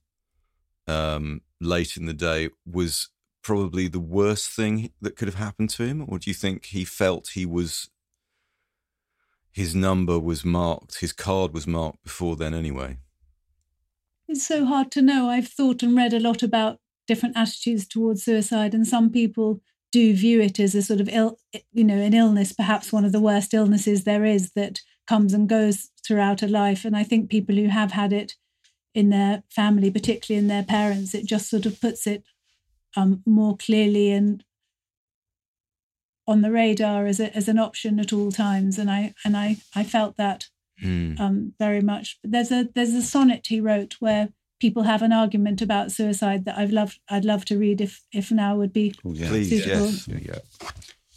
[0.86, 3.09] um, late in the day was
[3.42, 6.05] probably the worst thing that could have happened to him?
[6.07, 7.88] Or do you think he felt he was,
[9.51, 12.98] his number was marked, his card was marked before then anyway?
[14.28, 15.28] It's so hard to know.
[15.28, 16.78] I've thought and read a lot about
[17.09, 19.61] different attitudes towards suicide, and some people
[19.93, 21.38] do view it as a sort of ill,
[21.72, 25.49] you know, an illness, perhaps one of the worst illnesses there is that comes and
[25.49, 26.84] goes throughout a life.
[26.84, 28.34] And I think people who have had it
[28.95, 32.22] in their family, particularly in their parents, it just sort of puts it
[32.97, 34.45] um, more clearly and
[36.26, 38.78] on the radar as a, as an option at all times.
[38.78, 40.47] And I and I I felt that
[40.80, 41.14] Hmm.
[41.18, 42.18] um, very much.
[42.22, 44.30] But there's a there's a sonnet he wrote where
[44.61, 48.30] people have an argument about suicide that I've loved I'd love to read if if
[48.30, 49.28] now would be Oh, yeah.
[49.28, 49.86] Please, Suitable.
[49.86, 50.08] yes.
[50.08, 50.38] Yeah, yeah.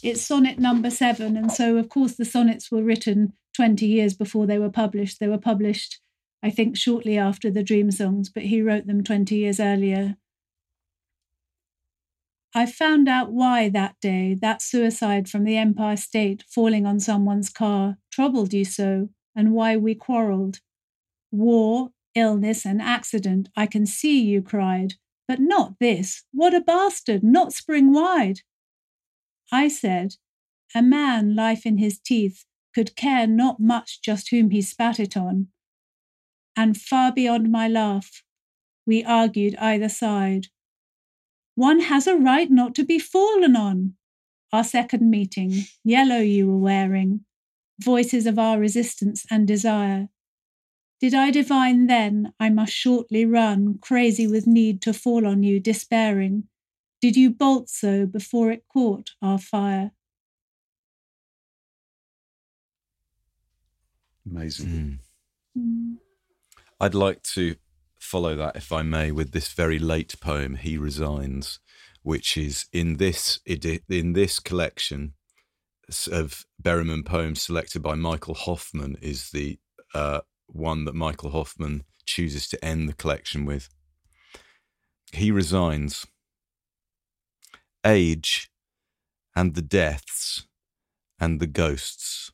[0.02, 4.46] it's sonnet number seven and so of course the sonnets were written 20 years before
[4.46, 6.00] they were published they were published
[6.42, 10.16] I think shortly after the Dream Songs, but he wrote them 20 years earlier.
[12.54, 17.48] I found out why that day that suicide from the Empire State falling on someone's
[17.48, 20.60] car troubled you so, and why we quarrelled.
[21.32, 24.94] War, illness, and accident, I can see you cried,
[25.26, 26.24] but not this.
[26.32, 28.40] What a bastard, not spring wide.
[29.52, 30.16] I said,
[30.74, 32.44] A man, life in his teeth,
[32.74, 35.48] could care not much just whom he spat it on.
[36.56, 38.22] And far beyond my laugh,
[38.86, 40.48] we argued either side.
[41.54, 43.94] One has a right not to be fallen on.
[44.52, 47.24] Our second meeting, yellow you were wearing,
[47.80, 50.08] voices of our resistance and desire.
[51.04, 55.60] Did I divine then I must shortly run, crazy with need to fall on you,
[55.60, 56.44] despairing?
[57.02, 59.90] Did you bolt so before it caught our fire?
[64.24, 65.00] Amazing.
[65.58, 65.60] Mm.
[65.60, 65.96] Mm.
[66.80, 67.56] I'd like to
[68.00, 71.60] follow that, if I may, with this very late poem, "He Resigns,"
[72.02, 75.12] which is in this in this collection
[76.10, 78.96] of Berryman poems selected by Michael Hofmann.
[79.02, 79.58] Is the
[79.94, 83.68] uh, one that Michael Hofmann chooses to end the collection with.
[85.12, 86.06] He resigns.
[87.84, 88.50] Age
[89.36, 90.46] and the deaths
[91.20, 92.32] and the ghosts.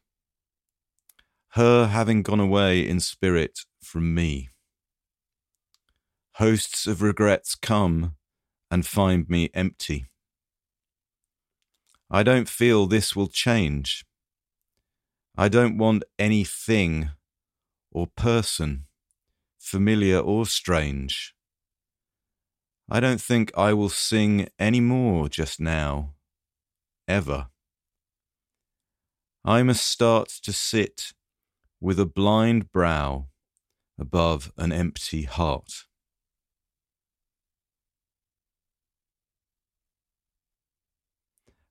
[1.55, 4.51] Her having gone away in spirit from me
[6.41, 8.17] Hosts of regrets come
[8.71, 10.07] and find me empty.
[12.11, 14.07] I don't feel this will change.
[15.37, 17.11] I don't want anything
[17.91, 18.87] or person,
[19.59, 21.35] familiar or strange.
[22.91, 26.15] I don't think I will sing any more just now,
[27.07, 27.49] ever.
[29.45, 31.13] I must start to sit
[31.81, 33.29] with a blind brow
[33.99, 35.85] above an empty heart.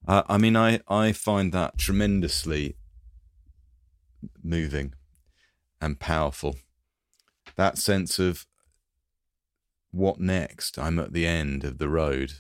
[0.08, 2.78] Uh, I mean, I, I find that tremendously
[4.42, 4.94] moving
[5.82, 6.56] and powerful.
[7.56, 8.46] That sense of
[9.92, 10.78] what next?
[10.78, 12.34] I'm at the end of the road.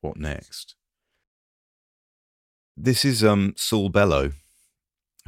[0.00, 0.74] What next?
[2.76, 4.32] This is um, Saul Bellow,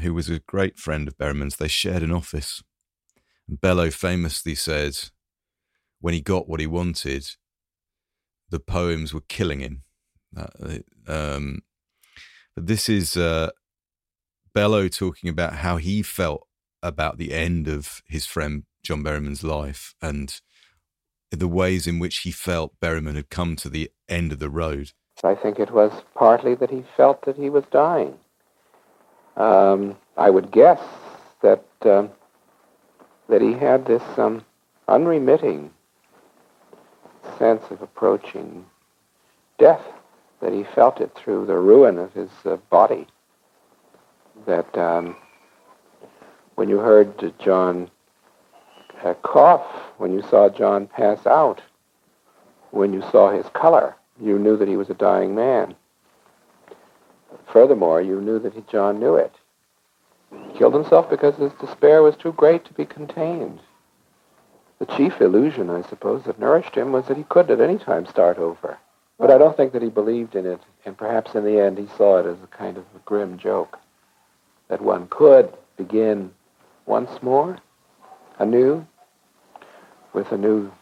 [0.00, 1.56] who was a great friend of Berryman's.
[1.56, 2.62] They shared an office.
[3.48, 4.96] And Bellow famously said,
[6.00, 7.26] when he got what he wanted,
[8.50, 9.82] the poems were killing him.
[10.36, 11.60] Uh, um,
[12.56, 13.50] this is uh,
[14.54, 16.47] Bellow talking about how he felt
[16.82, 20.40] about the end of his friend John Berryman's life and
[21.30, 24.92] the ways in which he felt Berryman had come to the end of the road.
[25.24, 28.16] I think it was partly that he felt that he was dying.
[29.36, 30.80] Um, I would guess
[31.42, 32.10] that um,
[33.28, 34.44] that he had this um,
[34.88, 35.70] unremitting
[37.38, 38.64] sense of approaching
[39.58, 39.82] death
[40.40, 43.06] that he felt it through the ruin of his uh, body.
[44.46, 45.16] That um,
[46.58, 47.88] when you heard John
[49.04, 49.64] uh, cough,
[49.98, 51.62] when you saw John pass out,
[52.72, 55.76] when you saw his color, you knew that he was a dying man.
[57.52, 59.32] Furthermore, you knew that he, John knew it.
[60.32, 63.60] He killed himself because his despair was too great to be contained.
[64.80, 68.04] The chief illusion, I suppose, that nourished him was that he could at any time
[68.04, 68.76] start over.
[69.16, 71.86] But I don't think that he believed in it, and perhaps in the end he
[71.96, 73.78] saw it as a kind of a grim joke
[74.66, 76.32] that one could begin
[76.88, 77.58] once more,
[78.38, 78.84] anew,
[80.14, 80.72] with a new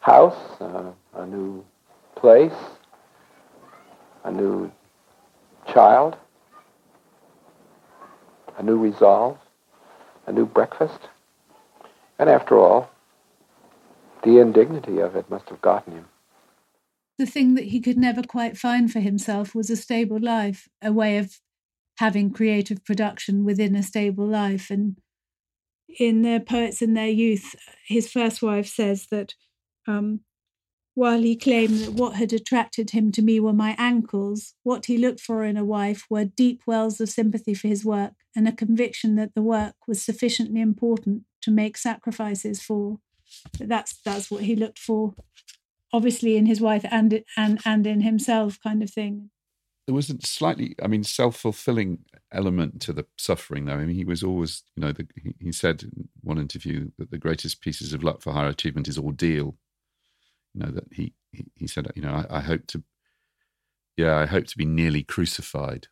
[0.00, 1.64] house, uh, a new
[2.14, 2.60] place,
[4.24, 4.70] a new
[5.72, 6.14] child,
[8.58, 9.38] a new resolve,
[10.26, 11.08] a new breakfast.
[12.18, 12.90] And after all,
[14.22, 16.08] the indignity of it must have gotten him
[17.18, 20.92] the thing that he could never quite find for himself was a stable life, a
[20.92, 21.40] way of
[21.98, 24.70] having creative production within a stable life.
[24.70, 24.96] And
[25.98, 27.54] in their poets in their youth,
[27.86, 29.34] his first wife says that
[29.86, 30.20] um,
[30.94, 34.96] while he claimed that what had attracted him to me were my ankles, what he
[34.98, 38.52] looked for in a wife were deep wells of sympathy for his work and a
[38.52, 42.98] conviction that the work was sufficiently important to make sacrifices for.
[43.58, 45.14] That's that's what he looked for
[45.92, 49.30] obviously in his wife and and and in himself kind of thing
[49.88, 51.98] there was a slightly i mean self-fulfilling
[52.30, 55.50] element to the suffering though i mean he was always you know the, he, he,
[55.50, 59.56] said in one interview that the greatest pieces of luck for higher achievement is ordeal
[60.52, 62.82] you know that he he, he said you know I, I hope to
[63.96, 65.88] yeah i hope to be nearly crucified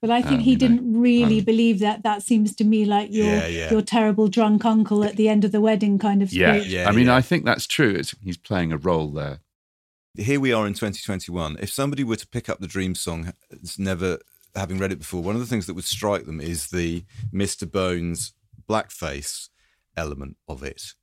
[0.00, 2.02] But I think Um, he didn't really um, believe that.
[2.04, 3.70] That seems to me like your Yeah, yeah.
[3.70, 6.72] your terrible drunk uncle at the end of the wedding kind of Yeah, speech.
[6.72, 7.18] Yeah, I mean, yeah.
[7.18, 7.92] I think that's true.
[8.00, 9.40] It's, he's playing a role there.
[10.16, 11.58] Here we are in 2021.
[11.60, 13.32] If somebody were to pick up the Dream Song,
[13.78, 14.18] never
[14.56, 17.70] having read it before, one of the things that would strike them is the Mr.
[17.70, 18.32] Bones
[18.68, 19.50] blackface
[19.96, 20.94] element of it.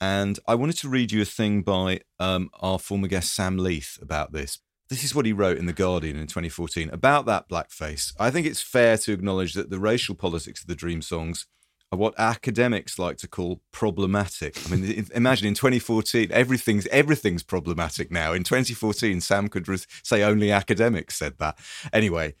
[0.00, 3.98] And I wanted to read you a thing by um, our former guest Sam Leith
[4.00, 4.60] about this.
[4.88, 8.12] This is what he wrote in The Guardian in 2014 about that blackface.
[8.20, 11.46] I think it's fair to acknowledge that the racial politics of the Dream Songs
[11.94, 14.56] what academics like to call problematic.
[14.66, 18.32] I mean, imagine in 2014, everything's everything's problematic now.
[18.32, 19.66] In 2014, Sam could
[20.02, 21.58] say only academics said that.
[21.92, 22.34] Anyway,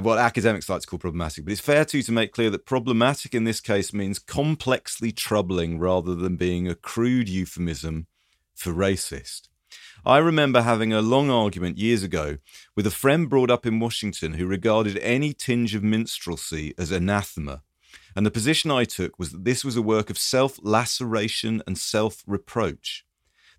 [0.00, 3.34] what academics like to call problematic, but it's fair too to make clear that problematic
[3.34, 8.06] in this case means complexly troubling rather than being a crude euphemism
[8.54, 9.48] for racist.
[10.04, 12.38] I remember having a long argument years ago
[12.74, 17.62] with a friend brought up in Washington who regarded any tinge of minstrelsy as anathema.
[18.16, 21.78] And the position I took was that this was a work of self laceration and
[21.78, 23.04] self reproach.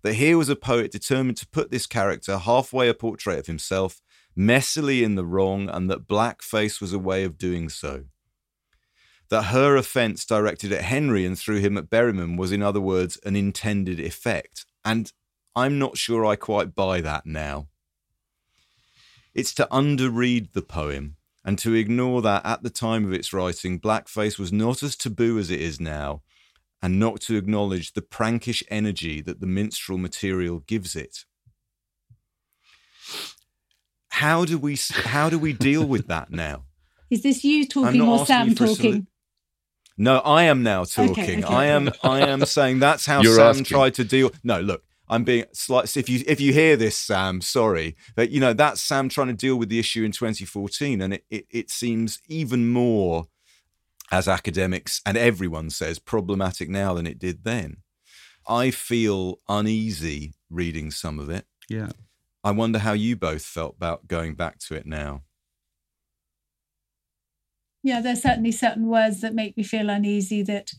[0.02, 4.02] That here was a poet determined to put this character halfway a portrait of himself,
[4.36, 8.04] messily in the wrong, and that blackface was a way of doing so.
[9.30, 13.16] That her offence directed at Henry and through him at Berryman was, in other words,
[13.24, 14.66] an intended effect.
[14.84, 15.12] And
[15.54, 17.68] I'm not sure I quite buy that now.
[19.34, 23.80] It's to underread the poem and to ignore that at the time of its writing,
[23.80, 26.22] blackface was not as taboo as it is now,
[26.80, 31.24] and not to acknowledge the prankish energy that the minstrel material gives it.
[34.10, 36.64] How do we how do we deal with that now?
[37.10, 38.92] Is this you talking or Sam you for a talking?
[39.02, 39.06] solu-
[39.98, 41.12] No, I am now talking.
[41.22, 41.42] okay.
[41.42, 43.64] I am I am saying that's how You're Sam asking.
[43.64, 44.30] tried to deal.
[44.44, 44.82] No, look,
[45.12, 45.94] I'm being slight.
[45.94, 49.34] If you if you hear this, Sam, sorry, but you know that's Sam trying to
[49.34, 53.26] deal with the issue in 2014, and it it, it seems even more,
[54.10, 57.76] as academics and everyone says, problematic now than it did then.
[58.48, 61.44] I feel uneasy reading some of it.
[61.68, 61.90] Yeah.
[62.42, 65.22] I wonder how you both felt about going back to it now.
[67.82, 70.72] Yeah, there's certainly certain words that make me feel uneasy that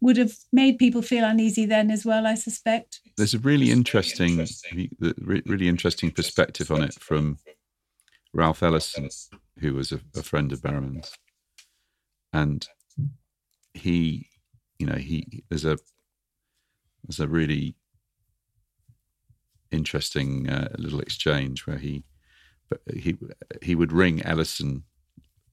[0.00, 3.00] would have made people feel uneasy then as well, I suspect.
[3.16, 4.46] There's a really interesting,
[5.20, 7.38] really interesting perspective on it from
[8.32, 9.10] Ralph Ellison,
[9.58, 11.12] who was a, a friend of Berryman's,
[12.32, 12.66] and
[13.74, 14.28] he,
[14.78, 15.78] you know, he there's a
[17.04, 17.76] there's a really
[19.70, 22.04] interesting uh, little exchange where he,
[22.68, 23.16] but he
[23.60, 24.84] he would ring Ellison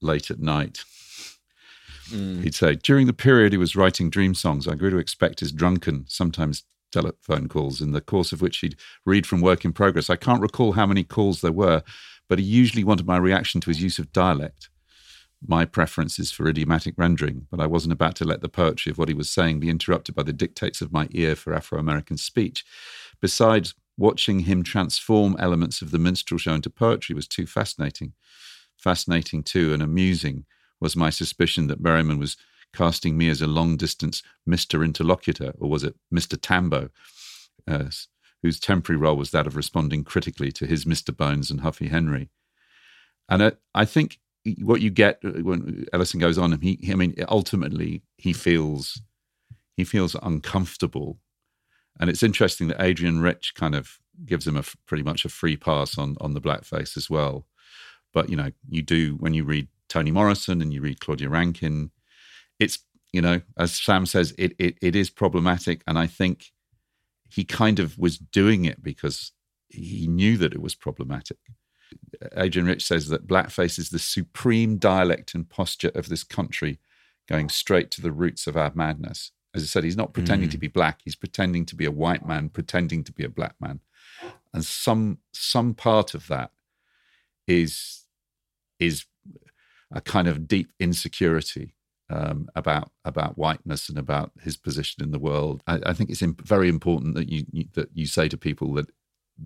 [0.00, 0.84] late at night.
[2.42, 5.52] He'd say, during the period he was writing dream songs, I grew to expect his
[5.52, 8.76] drunken, sometimes telephone calls, in the course of which he'd
[9.06, 10.10] read from work in progress.
[10.10, 11.82] I can't recall how many calls there were,
[12.28, 14.68] but he usually wanted my reaction to his use of dialect.
[15.46, 18.98] My preference is for idiomatic rendering, but I wasn't about to let the poetry of
[18.98, 22.18] what he was saying be interrupted by the dictates of my ear for Afro American
[22.18, 22.64] speech.
[23.22, 28.12] Besides, watching him transform elements of the minstrel show into poetry was too fascinating.
[28.76, 30.44] Fascinating, too, and amusing
[30.80, 32.36] was my suspicion that Berryman was
[32.74, 34.84] casting me as a long distance Mr.
[34.84, 36.38] Interlocutor, or was it Mr.
[36.40, 36.90] Tambo,
[37.68, 37.90] uh,
[38.42, 41.14] whose temporary role was that of responding critically to his Mr.
[41.16, 42.30] Bones and Huffy Henry.
[43.28, 44.18] And I, I think
[44.58, 49.00] what you get when Ellison goes on, he, I mean, ultimately he feels
[49.76, 51.18] he feels uncomfortable,
[51.98, 55.56] and it's interesting that Adrienne Rich kind of gives him a pretty much a free
[55.56, 57.46] pass on on the blackface as well.
[58.12, 61.90] But you know, you do when you read Toni Morrison and you read Claudia Rankine,
[62.60, 62.78] it's
[63.12, 66.52] you know, as Sam says, it it, it is problematic, and I think
[67.28, 69.32] he kind of was doing it because
[69.68, 71.38] he knew that it was problematic.
[72.36, 76.78] Adrienne Rich says that blackface is the supreme dialect and posture of this country,
[77.28, 79.32] going straight to the roots of our madness.
[79.54, 80.60] As I said, he's not pretending to hmm.
[80.60, 83.80] be black; he's pretending to be a white man, pretending to be a black man,
[84.54, 86.52] and some some part of that
[87.48, 88.04] is
[88.78, 89.06] is
[89.90, 91.74] a kind of deep insecurity
[92.10, 95.62] um, about about whiteness and about his position in the world.
[95.66, 98.74] I, I think it's imp- very important that you, you that you say to people
[98.74, 98.90] that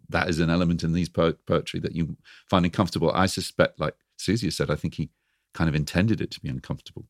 [0.08, 2.16] that is an element in these po- poetry that you
[2.50, 3.12] find uncomfortable.
[3.12, 5.10] I suspect, like Susie said, I think he
[5.52, 7.04] kind of intended it to be uncomfortable.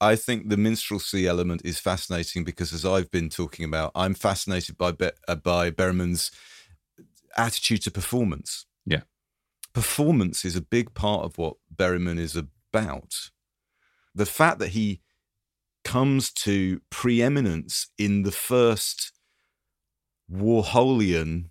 [0.00, 4.76] I think the minstrelsy element is fascinating because, as I've been talking about, I'm fascinated
[4.76, 6.30] by Be- uh, by Berryman's
[7.36, 8.66] attitude to performance.
[8.86, 9.02] Yeah.
[9.72, 13.30] performance is a big part of what Berryman is about.
[14.16, 15.02] The fact that he
[15.84, 19.12] comes to preeminence in the first
[20.32, 21.50] Warholian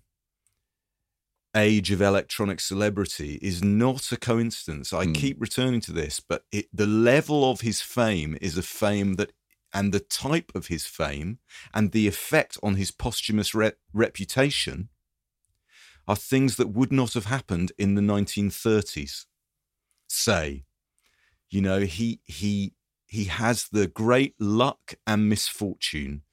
[1.56, 4.92] age of electronic celebrity is not a coincidence.
[4.92, 5.14] I Hmm.
[5.14, 9.32] keep returning to this, but it, the level of his fame is a fame that,
[9.72, 11.38] and the type of his fame
[11.74, 14.90] and the effect on his posthumous re- reputation
[16.08, 19.26] are things that would not have happened in the 1930s.
[20.08, 20.66] Say,
[21.56, 22.74] you know, he he
[23.08, 26.24] he has the great luck and misfortune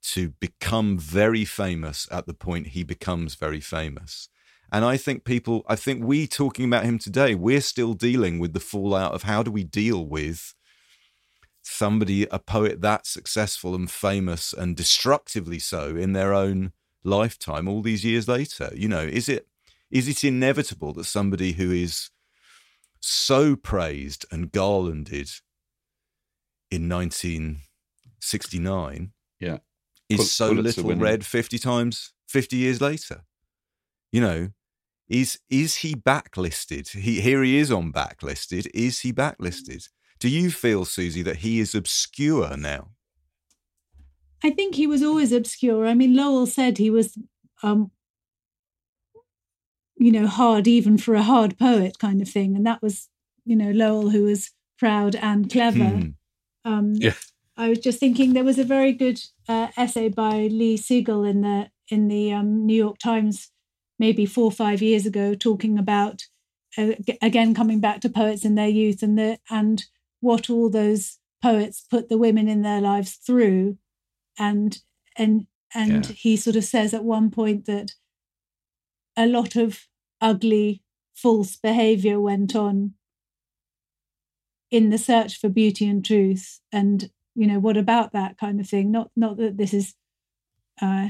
[0.00, 4.28] to become very famous at the point he becomes very famous.
[4.70, 8.52] And I think people, I think we talking about him today, we're still dealing with
[8.52, 10.54] the fallout of how do we deal with
[11.62, 17.82] somebody, a poet that successful and famous and destructively so in their own lifetime all
[17.82, 18.70] these years later?
[18.72, 19.48] You know, is it
[19.90, 22.10] is it inevitable that somebody who is
[23.00, 25.28] so praised and garlanded
[26.70, 29.58] in 1969 Yeah.
[30.08, 31.02] is Pul- so Pulitzer little winning.
[31.02, 33.22] read 50 times 50 years later
[34.12, 34.50] you know
[35.08, 39.88] is is he backlisted he here he is on backlisted is he backlisted
[40.20, 42.90] do you feel susie that he is obscure now
[44.42, 45.86] I think he was always obscure.
[45.86, 47.18] I mean, Lowell said he was,
[47.62, 47.90] um,
[50.00, 53.08] you know, hard even for a hard poet kind of thing, and that was,
[53.44, 55.84] you know, Lowell who was proud and clever.
[55.84, 56.08] Hmm.
[56.64, 57.14] Um, Yeah.
[57.56, 61.42] I was just thinking there was a very good uh, essay by Lee Siegel in
[61.42, 63.50] the in the um, New York Times
[63.98, 66.22] maybe four or five years ago talking about
[66.78, 69.84] uh, again coming back to poets in their youth and the and
[70.20, 73.76] what all those poets put the women in their lives through
[74.38, 74.78] and
[75.16, 76.12] and and Yeah.
[76.16, 77.92] he sort of says at one point that
[79.16, 79.86] a lot of
[80.20, 80.82] ugly
[81.14, 82.94] false behavior went on
[84.70, 86.60] in the search for beauty and truth.
[86.72, 88.90] And you know what about that kind of thing?
[88.90, 89.94] Not not that this is
[90.80, 91.08] uh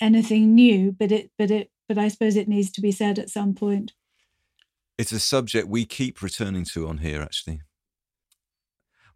[0.00, 3.30] anything new but it but it but i suppose it needs to be said at
[3.30, 3.92] some point.
[4.96, 7.62] It's a subject we keep returning to on here actually.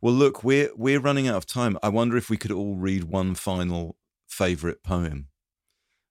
[0.00, 1.78] Well look we're we're running out of time.
[1.82, 3.96] I wonder if we could all read one final
[4.28, 5.28] favorite poem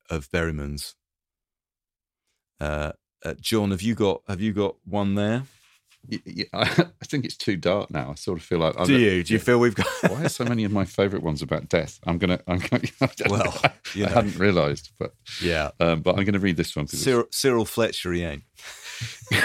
[0.10, 0.96] of berryman's
[2.62, 2.92] uh,
[3.26, 5.44] uh john have you got have you got one there
[6.54, 8.12] I think it's too dark now.
[8.12, 8.74] I sort of feel like.
[8.78, 11.24] I'm do you do you feel we've got Why are so many of my favourite
[11.24, 12.00] ones about death?
[12.06, 12.40] I'm gonna.
[12.48, 12.84] I'm gonna.
[13.30, 13.62] Well,
[13.94, 16.88] you I hadn't realised, but yeah um, but I'm going to read this one.
[16.88, 18.44] cyril, cyril fletcher he ain't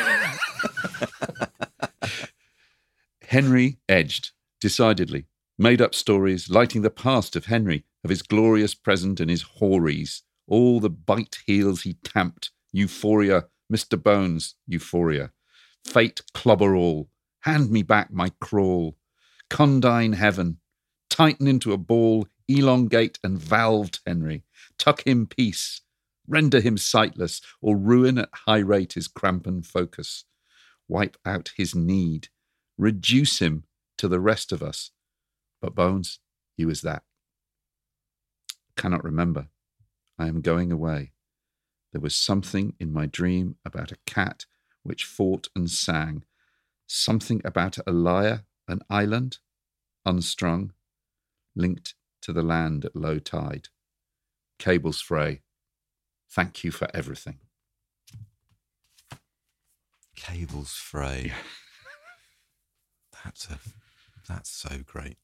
[3.28, 5.26] Henry edged, decidedly,
[5.58, 10.22] made up stories lighting the past of Henry, of his glorious present and his hoaries,
[10.46, 14.00] all the bite heels he tamped, euphoria, Mr.
[14.00, 15.32] Bones, euphoria,
[15.84, 17.08] fate clobber all,
[17.40, 18.96] hand me back my crawl,
[19.48, 20.58] condign heaven,
[21.08, 24.44] tighten into a ball, elongate and valved Henry,
[24.78, 25.80] tuck him peace,
[26.28, 30.24] render him sightless, or ruin at high rate his Cramp and focus,
[30.86, 32.28] wipe out his need,
[32.76, 33.64] reduce him
[33.96, 34.90] to the rest of us.
[35.62, 36.18] But Bones,
[36.56, 37.04] he was that.
[38.76, 39.48] Cannot remember.
[40.18, 41.12] I am going away.
[41.96, 44.44] There was something in my dream about a cat
[44.82, 46.24] which fought and sang,
[46.86, 49.38] something about a lyre, an island,
[50.04, 50.74] unstrung,
[51.54, 53.68] linked to the land at low tide.
[54.58, 55.40] Cables fray.
[56.28, 57.38] Thank you for everything.
[60.16, 61.32] cables fray
[63.24, 63.58] that's a
[64.28, 65.16] that's so great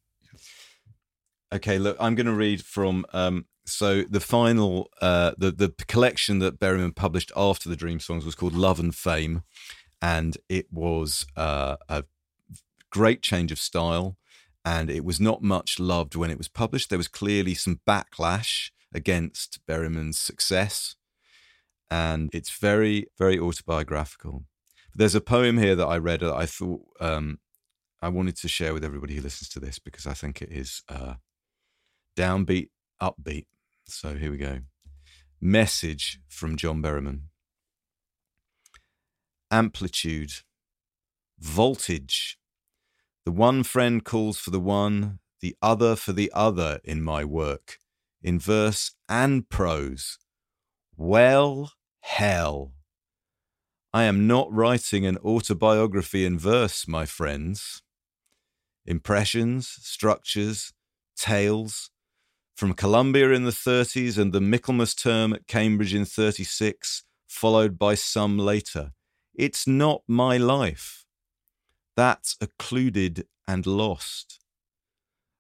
[1.53, 6.38] okay look i'm going to read from um so the final uh the the collection
[6.40, 9.42] that berryman published after the dream songs was called love and fame.
[10.00, 12.02] And it was uh, a
[12.90, 14.16] great change of style.
[14.64, 16.88] And it was not much loved when it was published.
[16.88, 20.96] There was clearly some backlash against berryman's success.
[21.90, 24.44] And it's very very autobiographical.
[24.94, 27.38] There's a poem here that I read that I thought um,
[28.02, 30.82] I wanted to share with everybody who listens to this because I think it is
[30.88, 31.14] uh,
[32.16, 32.68] downbeat,
[33.03, 33.46] upbeat.
[33.84, 34.61] So here we go.
[35.40, 37.22] Message from John Berryman.
[39.50, 40.32] Amplitude,
[41.38, 42.38] voltage.
[43.24, 47.78] The one friend calls for the one, the other for the other in my work,
[48.22, 50.18] in verse and prose.
[50.96, 52.72] Well, hell.
[53.92, 57.82] I am not writing an autobiography in verse, my friends.
[58.86, 60.72] Impressions, structures,
[61.16, 61.91] tales
[62.62, 67.96] from Columbia in the 30s and the Michaelmas term at Cambridge in 36, followed by
[67.96, 68.92] some later.
[69.34, 71.04] It's not my life.
[71.96, 74.38] That's occluded and lost.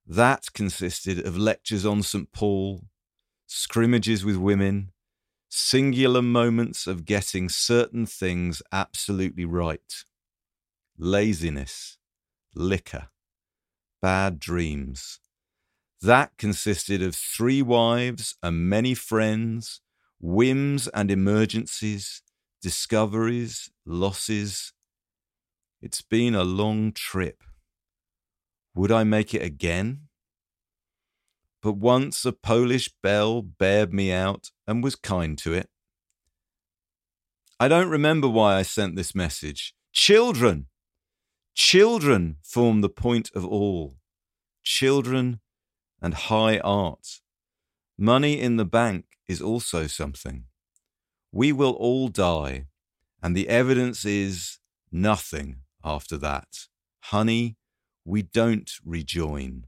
[0.04, 2.32] That consisted of lectures on St.
[2.32, 2.86] Paul,
[3.46, 4.90] scrimmages with women,
[5.48, 9.94] singular moments of getting certain things absolutely right.
[10.98, 11.98] Laziness,
[12.52, 13.10] liquor,
[14.00, 15.20] bad dreams.
[16.02, 19.80] That consisted of three wives and many friends,
[20.20, 22.22] whims and emergencies,
[22.60, 24.72] discoveries, losses.
[25.80, 27.44] It's been a long trip.
[28.74, 30.08] Would I make it again?
[31.62, 35.68] But once a Polish belle bared me out and was kind to it.
[37.60, 39.72] I don't remember why I sent this message.
[39.92, 40.66] Children!
[41.54, 43.98] Children form the point of all.
[44.64, 45.38] Children
[46.02, 47.20] and high art.
[47.96, 50.44] Money in the bank is also something.
[51.30, 52.66] We will all die,
[53.22, 54.58] and the evidence is
[54.90, 56.66] nothing after that.
[57.04, 57.56] Honey,
[58.04, 59.66] we don't rejoin.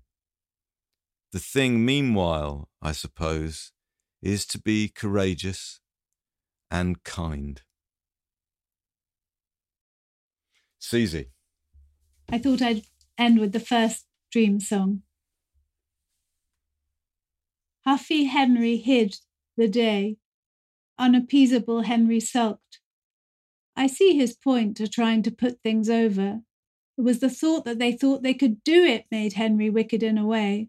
[1.32, 3.72] The thing, meanwhile, I suppose,
[4.20, 5.80] is to be courageous
[6.70, 7.62] and kind.
[10.78, 11.30] Susie.
[12.28, 12.82] I thought I'd
[13.16, 15.03] end with the first dream song.
[17.87, 19.18] Huffy Henry hid
[19.57, 20.16] the day.
[20.99, 22.80] Unappeasable Henry sulked.
[23.76, 26.43] I see his point to trying to put things over.
[26.97, 30.16] It was the thought that they thought they could do it made Henry wicked in
[30.16, 30.68] a way,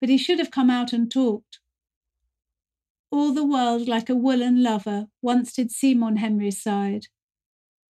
[0.00, 1.60] but he should have come out and talked.
[3.10, 7.06] All the world, like a woolen lover, once did seem on Henry's side.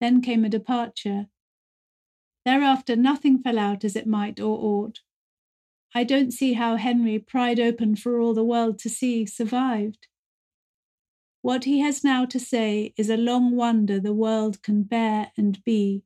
[0.02, 1.28] Then came a departure.
[2.46, 5.00] Thereafter, nothing fell out as it might or ought.
[5.98, 10.06] I don't see how Henry, pried open for all the world to see, survived.
[11.42, 15.64] What he has now to say is a long wonder the world can bear and
[15.64, 16.04] be.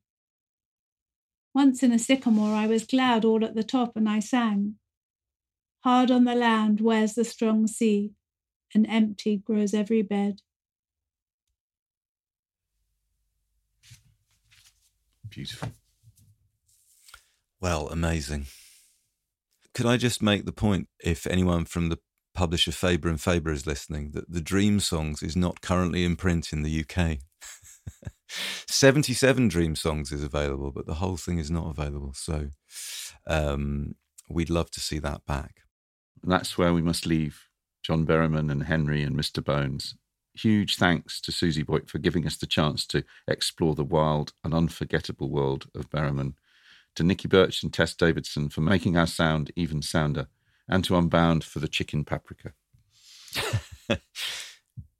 [1.53, 4.75] Once in a sycamore I was glad all at the top, and I sang.
[5.83, 8.13] Hard on the land wears the strong sea,
[8.73, 10.41] and empty grows every bed.
[15.29, 15.71] Beautiful.
[17.59, 18.45] Well, amazing.
[19.73, 21.99] Could I just make the point, if anyone from the
[22.33, 26.51] publisher Faber and Faber is listening, that the Dream Songs is not currently in print
[26.51, 27.19] in the UK.
[28.67, 32.13] 77 Dream Songs is available, but the whole thing is not available.
[32.13, 32.49] So
[33.27, 33.95] um,
[34.29, 35.61] we'd love to see that back.
[36.23, 37.47] That's where we must leave
[37.83, 39.43] John Berryman and Henry and Mr.
[39.43, 39.95] Bones.
[40.33, 44.53] Huge thanks to Susie Boyt for giving us the chance to explore the wild and
[44.53, 46.35] unforgettable world of Berryman,
[46.95, 50.27] to Nikki Birch and Tess Davidson for making our sound even sounder,
[50.67, 52.53] and to Unbound for the chicken paprika.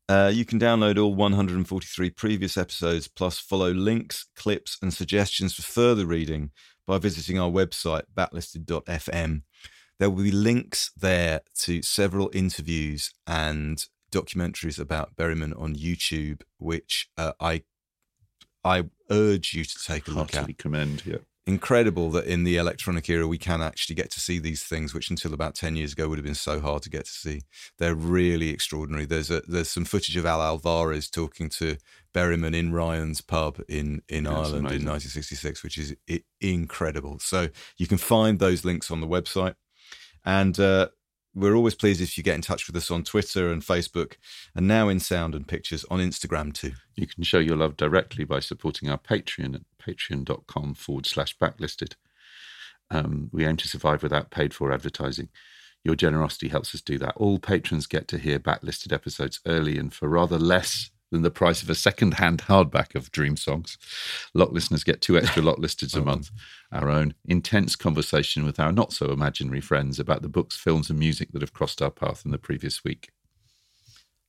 [0.10, 5.62] Uh, you can download all 143 previous episodes, plus follow links, clips, and suggestions for
[5.62, 6.52] further reading
[6.86, 9.44] by visiting our website, backlisted.fm.
[10.00, 17.08] There will be links there to several interviews and documentaries about Berryman on YouTube, which
[17.18, 17.64] uh, I
[18.66, 20.58] I urge you to take a look Heartily at.
[20.58, 21.06] commend.
[21.06, 21.20] Yeah.
[21.48, 25.10] Incredible that in the electronic era we can actually get to see these things, which
[25.10, 27.42] until about ten years ago would have been so hard to get to see.
[27.80, 29.06] They're really extraordinary.
[29.06, 31.78] There's a there's some footage of Al Alvarez talking to
[32.14, 35.96] Berryman in Ryan's pub in in That's Ireland in 1966, which is
[36.40, 37.18] incredible.
[37.18, 39.56] So you can find those links on the website,
[40.24, 40.90] and uh,
[41.34, 44.16] we're always pleased if you get in touch with us on Twitter and Facebook,
[44.56, 46.74] and now in sound and pictures on Instagram too.
[46.96, 51.94] You can show your love directly by supporting our Patreon at patreon.com forward slash backlisted.
[52.90, 55.30] Um, we aim to survive without paid for advertising.
[55.84, 57.16] Your generosity helps us do that.
[57.16, 61.62] All patrons get to hear backlisted episodes early and for rather less than the price
[61.62, 63.78] of a second hand hardback of Dream Songs.
[64.34, 66.06] Lot listeners get two extra lot listeds a oh.
[66.06, 66.32] month.
[66.72, 70.98] Our own intense conversation with our not so imaginary friends about the books, films, and
[70.98, 73.10] music that have crossed our path in the previous week.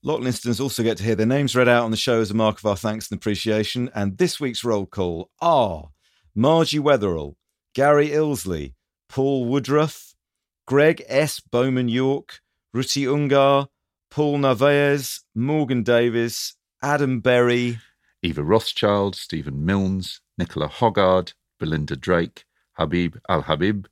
[0.02, 2.34] Lot listeners also get to hear their names read out on the show as a
[2.34, 3.88] mark of our thanks and appreciation.
[3.94, 5.90] And this week's roll call are
[6.34, 7.36] Margie Wetherall,
[7.72, 8.74] Gary Ilsley,
[9.09, 10.14] Paul Woodruff,
[10.66, 11.38] Greg S.
[11.38, 12.40] Bowman York,
[12.74, 13.68] Ruti Ungar,
[14.10, 17.78] Paul Narvaez, Morgan Davis, Adam Berry,
[18.24, 23.86] Eva Rothschild, Stephen Milnes, Nicola Hoggard, Belinda Drake, Habib Al Habib,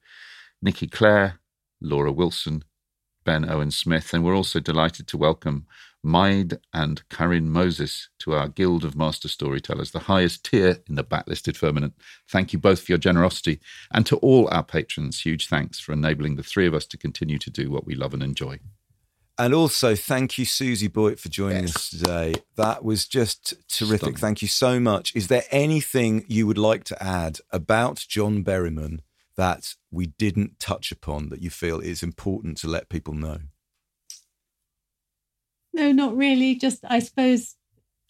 [0.60, 1.38] Nikki Clare,
[1.80, 2.64] Laura Wilson,
[3.24, 5.66] Ben Owen Smith, and we're also delighted to welcome
[6.02, 11.04] Maid and Karin Moses to our Guild of Master Storytellers, the highest tier in the
[11.04, 11.94] backlisted firmament.
[12.28, 13.60] Thank you both for your generosity,
[13.92, 17.38] and to all our patrons, huge thanks for enabling the three of us to continue
[17.38, 18.58] to do what we love and enjoy.
[19.40, 22.34] And also, thank you, Susie Boyt, for joining us today.
[22.56, 24.00] That was just terrific.
[24.00, 24.16] Stunning.
[24.16, 25.16] Thank you so much.
[25.16, 28.98] Is there anything you would like to add about John Berryman
[29.38, 33.38] that we didn't touch upon that you feel is important to let people know?
[35.72, 36.54] No, not really.
[36.54, 37.56] Just, I suppose,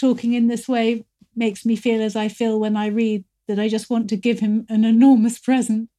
[0.00, 1.04] talking in this way
[1.36, 4.40] makes me feel as I feel when I read that I just want to give
[4.40, 5.90] him an enormous present.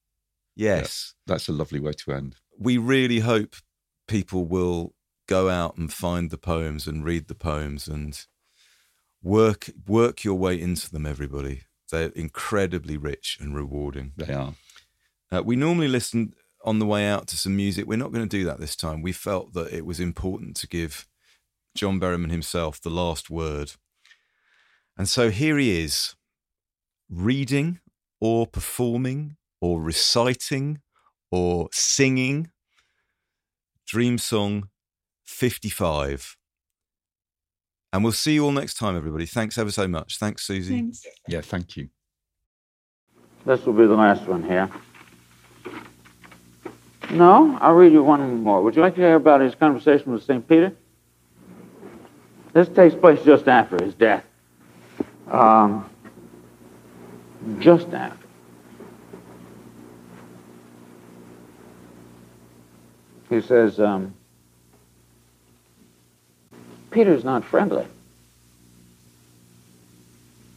[0.57, 1.13] Yes.
[1.25, 2.35] That's a lovely way to end.
[2.59, 3.55] We really hope
[4.09, 4.93] people will
[5.31, 8.25] go out and find the poems and read the poems and
[9.23, 11.61] work work your way into them everybody.
[11.89, 14.11] They're incredibly rich and rewarding.
[14.17, 14.55] They are.
[15.31, 16.33] uh, we normally listen
[16.65, 17.87] on the way out to some music.
[17.87, 19.01] We're not going to do that this time.
[19.01, 21.07] We felt that it was important to give
[21.73, 23.71] john berryman himself the last word.
[24.97, 26.15] And so here he is
[27.09, 27.79] reading
[28.19, 30.81] or performing or reciting
[31.31, 32.51] or singing
[33.87, 34.67] dream song
[35.31, 36.37] 55
[37.93, 41.05] and we'll see you all next time everybody thanks ever so much thanks susie Thanks.
[41.27, 41.89] Yeah, thank you.
[43.45, 44.69] This will be the last one here.
[47.09, 48.61] No, I'll read you one more.
[48.61, 50.47] Would you like to hear about his conversation with St.
[50.47, 50.73] Peter?
[52.53, 54.23] This takes place just after his death.
[55.29, 55.89] Um,
[57.59, 58.17] just after.
[63.29, 64.13] He says, um,
[66.91, 67.87] Peter's not friendly.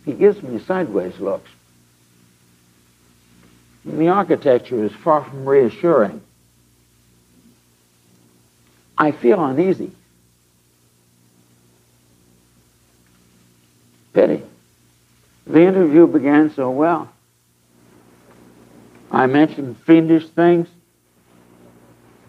[0.05, 1.51] He gives me sideways looks.
[3.85, 6.21] And the architecture is far from reassuring.
[8.97, 9.91] I feel uneasy.
[14.13, 14.43] Pity.
[15.47, 17.11] The interview began so well.
[19.11, 20.69] I mentioned fiendish things.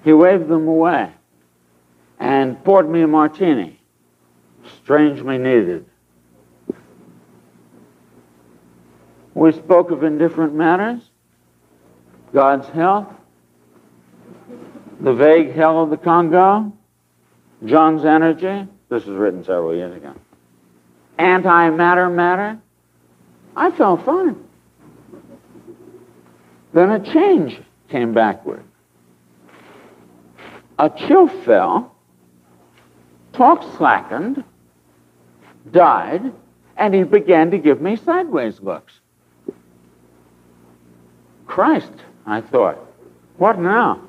[0.04, 1.12] He waved them away
[2.20, 3.75] and poured me a martini,
[4.82, 5.86] strangely needed.
[9.34, 11.02] We spoke of indifferent matters
[12.34, 13.08] God's health,
[15.02, 16.72] the vague hell of the Congo,
[17.66, 18.68] John's energy.
[18.90, 20.14] This was written several years ago.
[21.20, 22.10] Antimatter matter.
[22.10, 22.60] Matter.
[23.56, 24.36] I felt fine.
[26.74, 27.58] Then a change
[27.90, 28.64] came backward.
[30.78, 31.96] A chill fell,
[33.32, 34.44] talk slackened,
[35.76, 36.32] died,
[36.78, 38.94] and he began to give me sideways looks.
[41.46, 41.92] Christ,
[42.26, 42.78] I thought,
[43.38, 44.02] what now?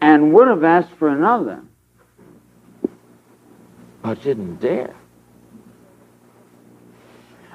[0.00, 1.62] And would have asked for another,
[4.02, 4.94] but didn't dare.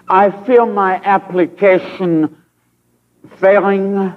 [0.07, 2.37] I feel my application
[3.37, 4.13] failing.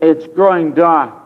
[0.00, 1.21] It's growing dark.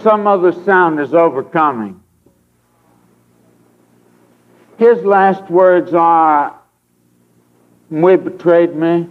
[0.00, 2.00] Some other sound is overcoming.
[4.78, 6.58] His last words are,
[7.90, 9.08] We betrayed me.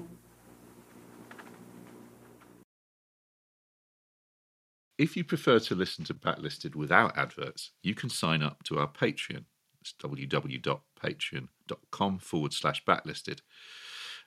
[4.98, 8.88] If you prefer to listen to Backlisted without adverts, you can sign up to our
[8.88, 9.46] Patreon.
[9.80, 13.40] It's www.patreon.com forward slash backlisted.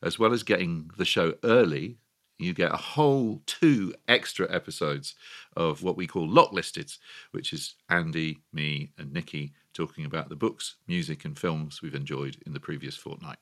[0.03, 1.99] As well as getting the show early,
[2.39, 5.15] you get a whole two extra episodes
[5.57, 6.97] of what we call Locklisted,
[7.31, 12.37] which is Andy, me, and Nikki talking about the books, music, and films we've enjoyed
[12.47, 13.39] in the previous fortnight.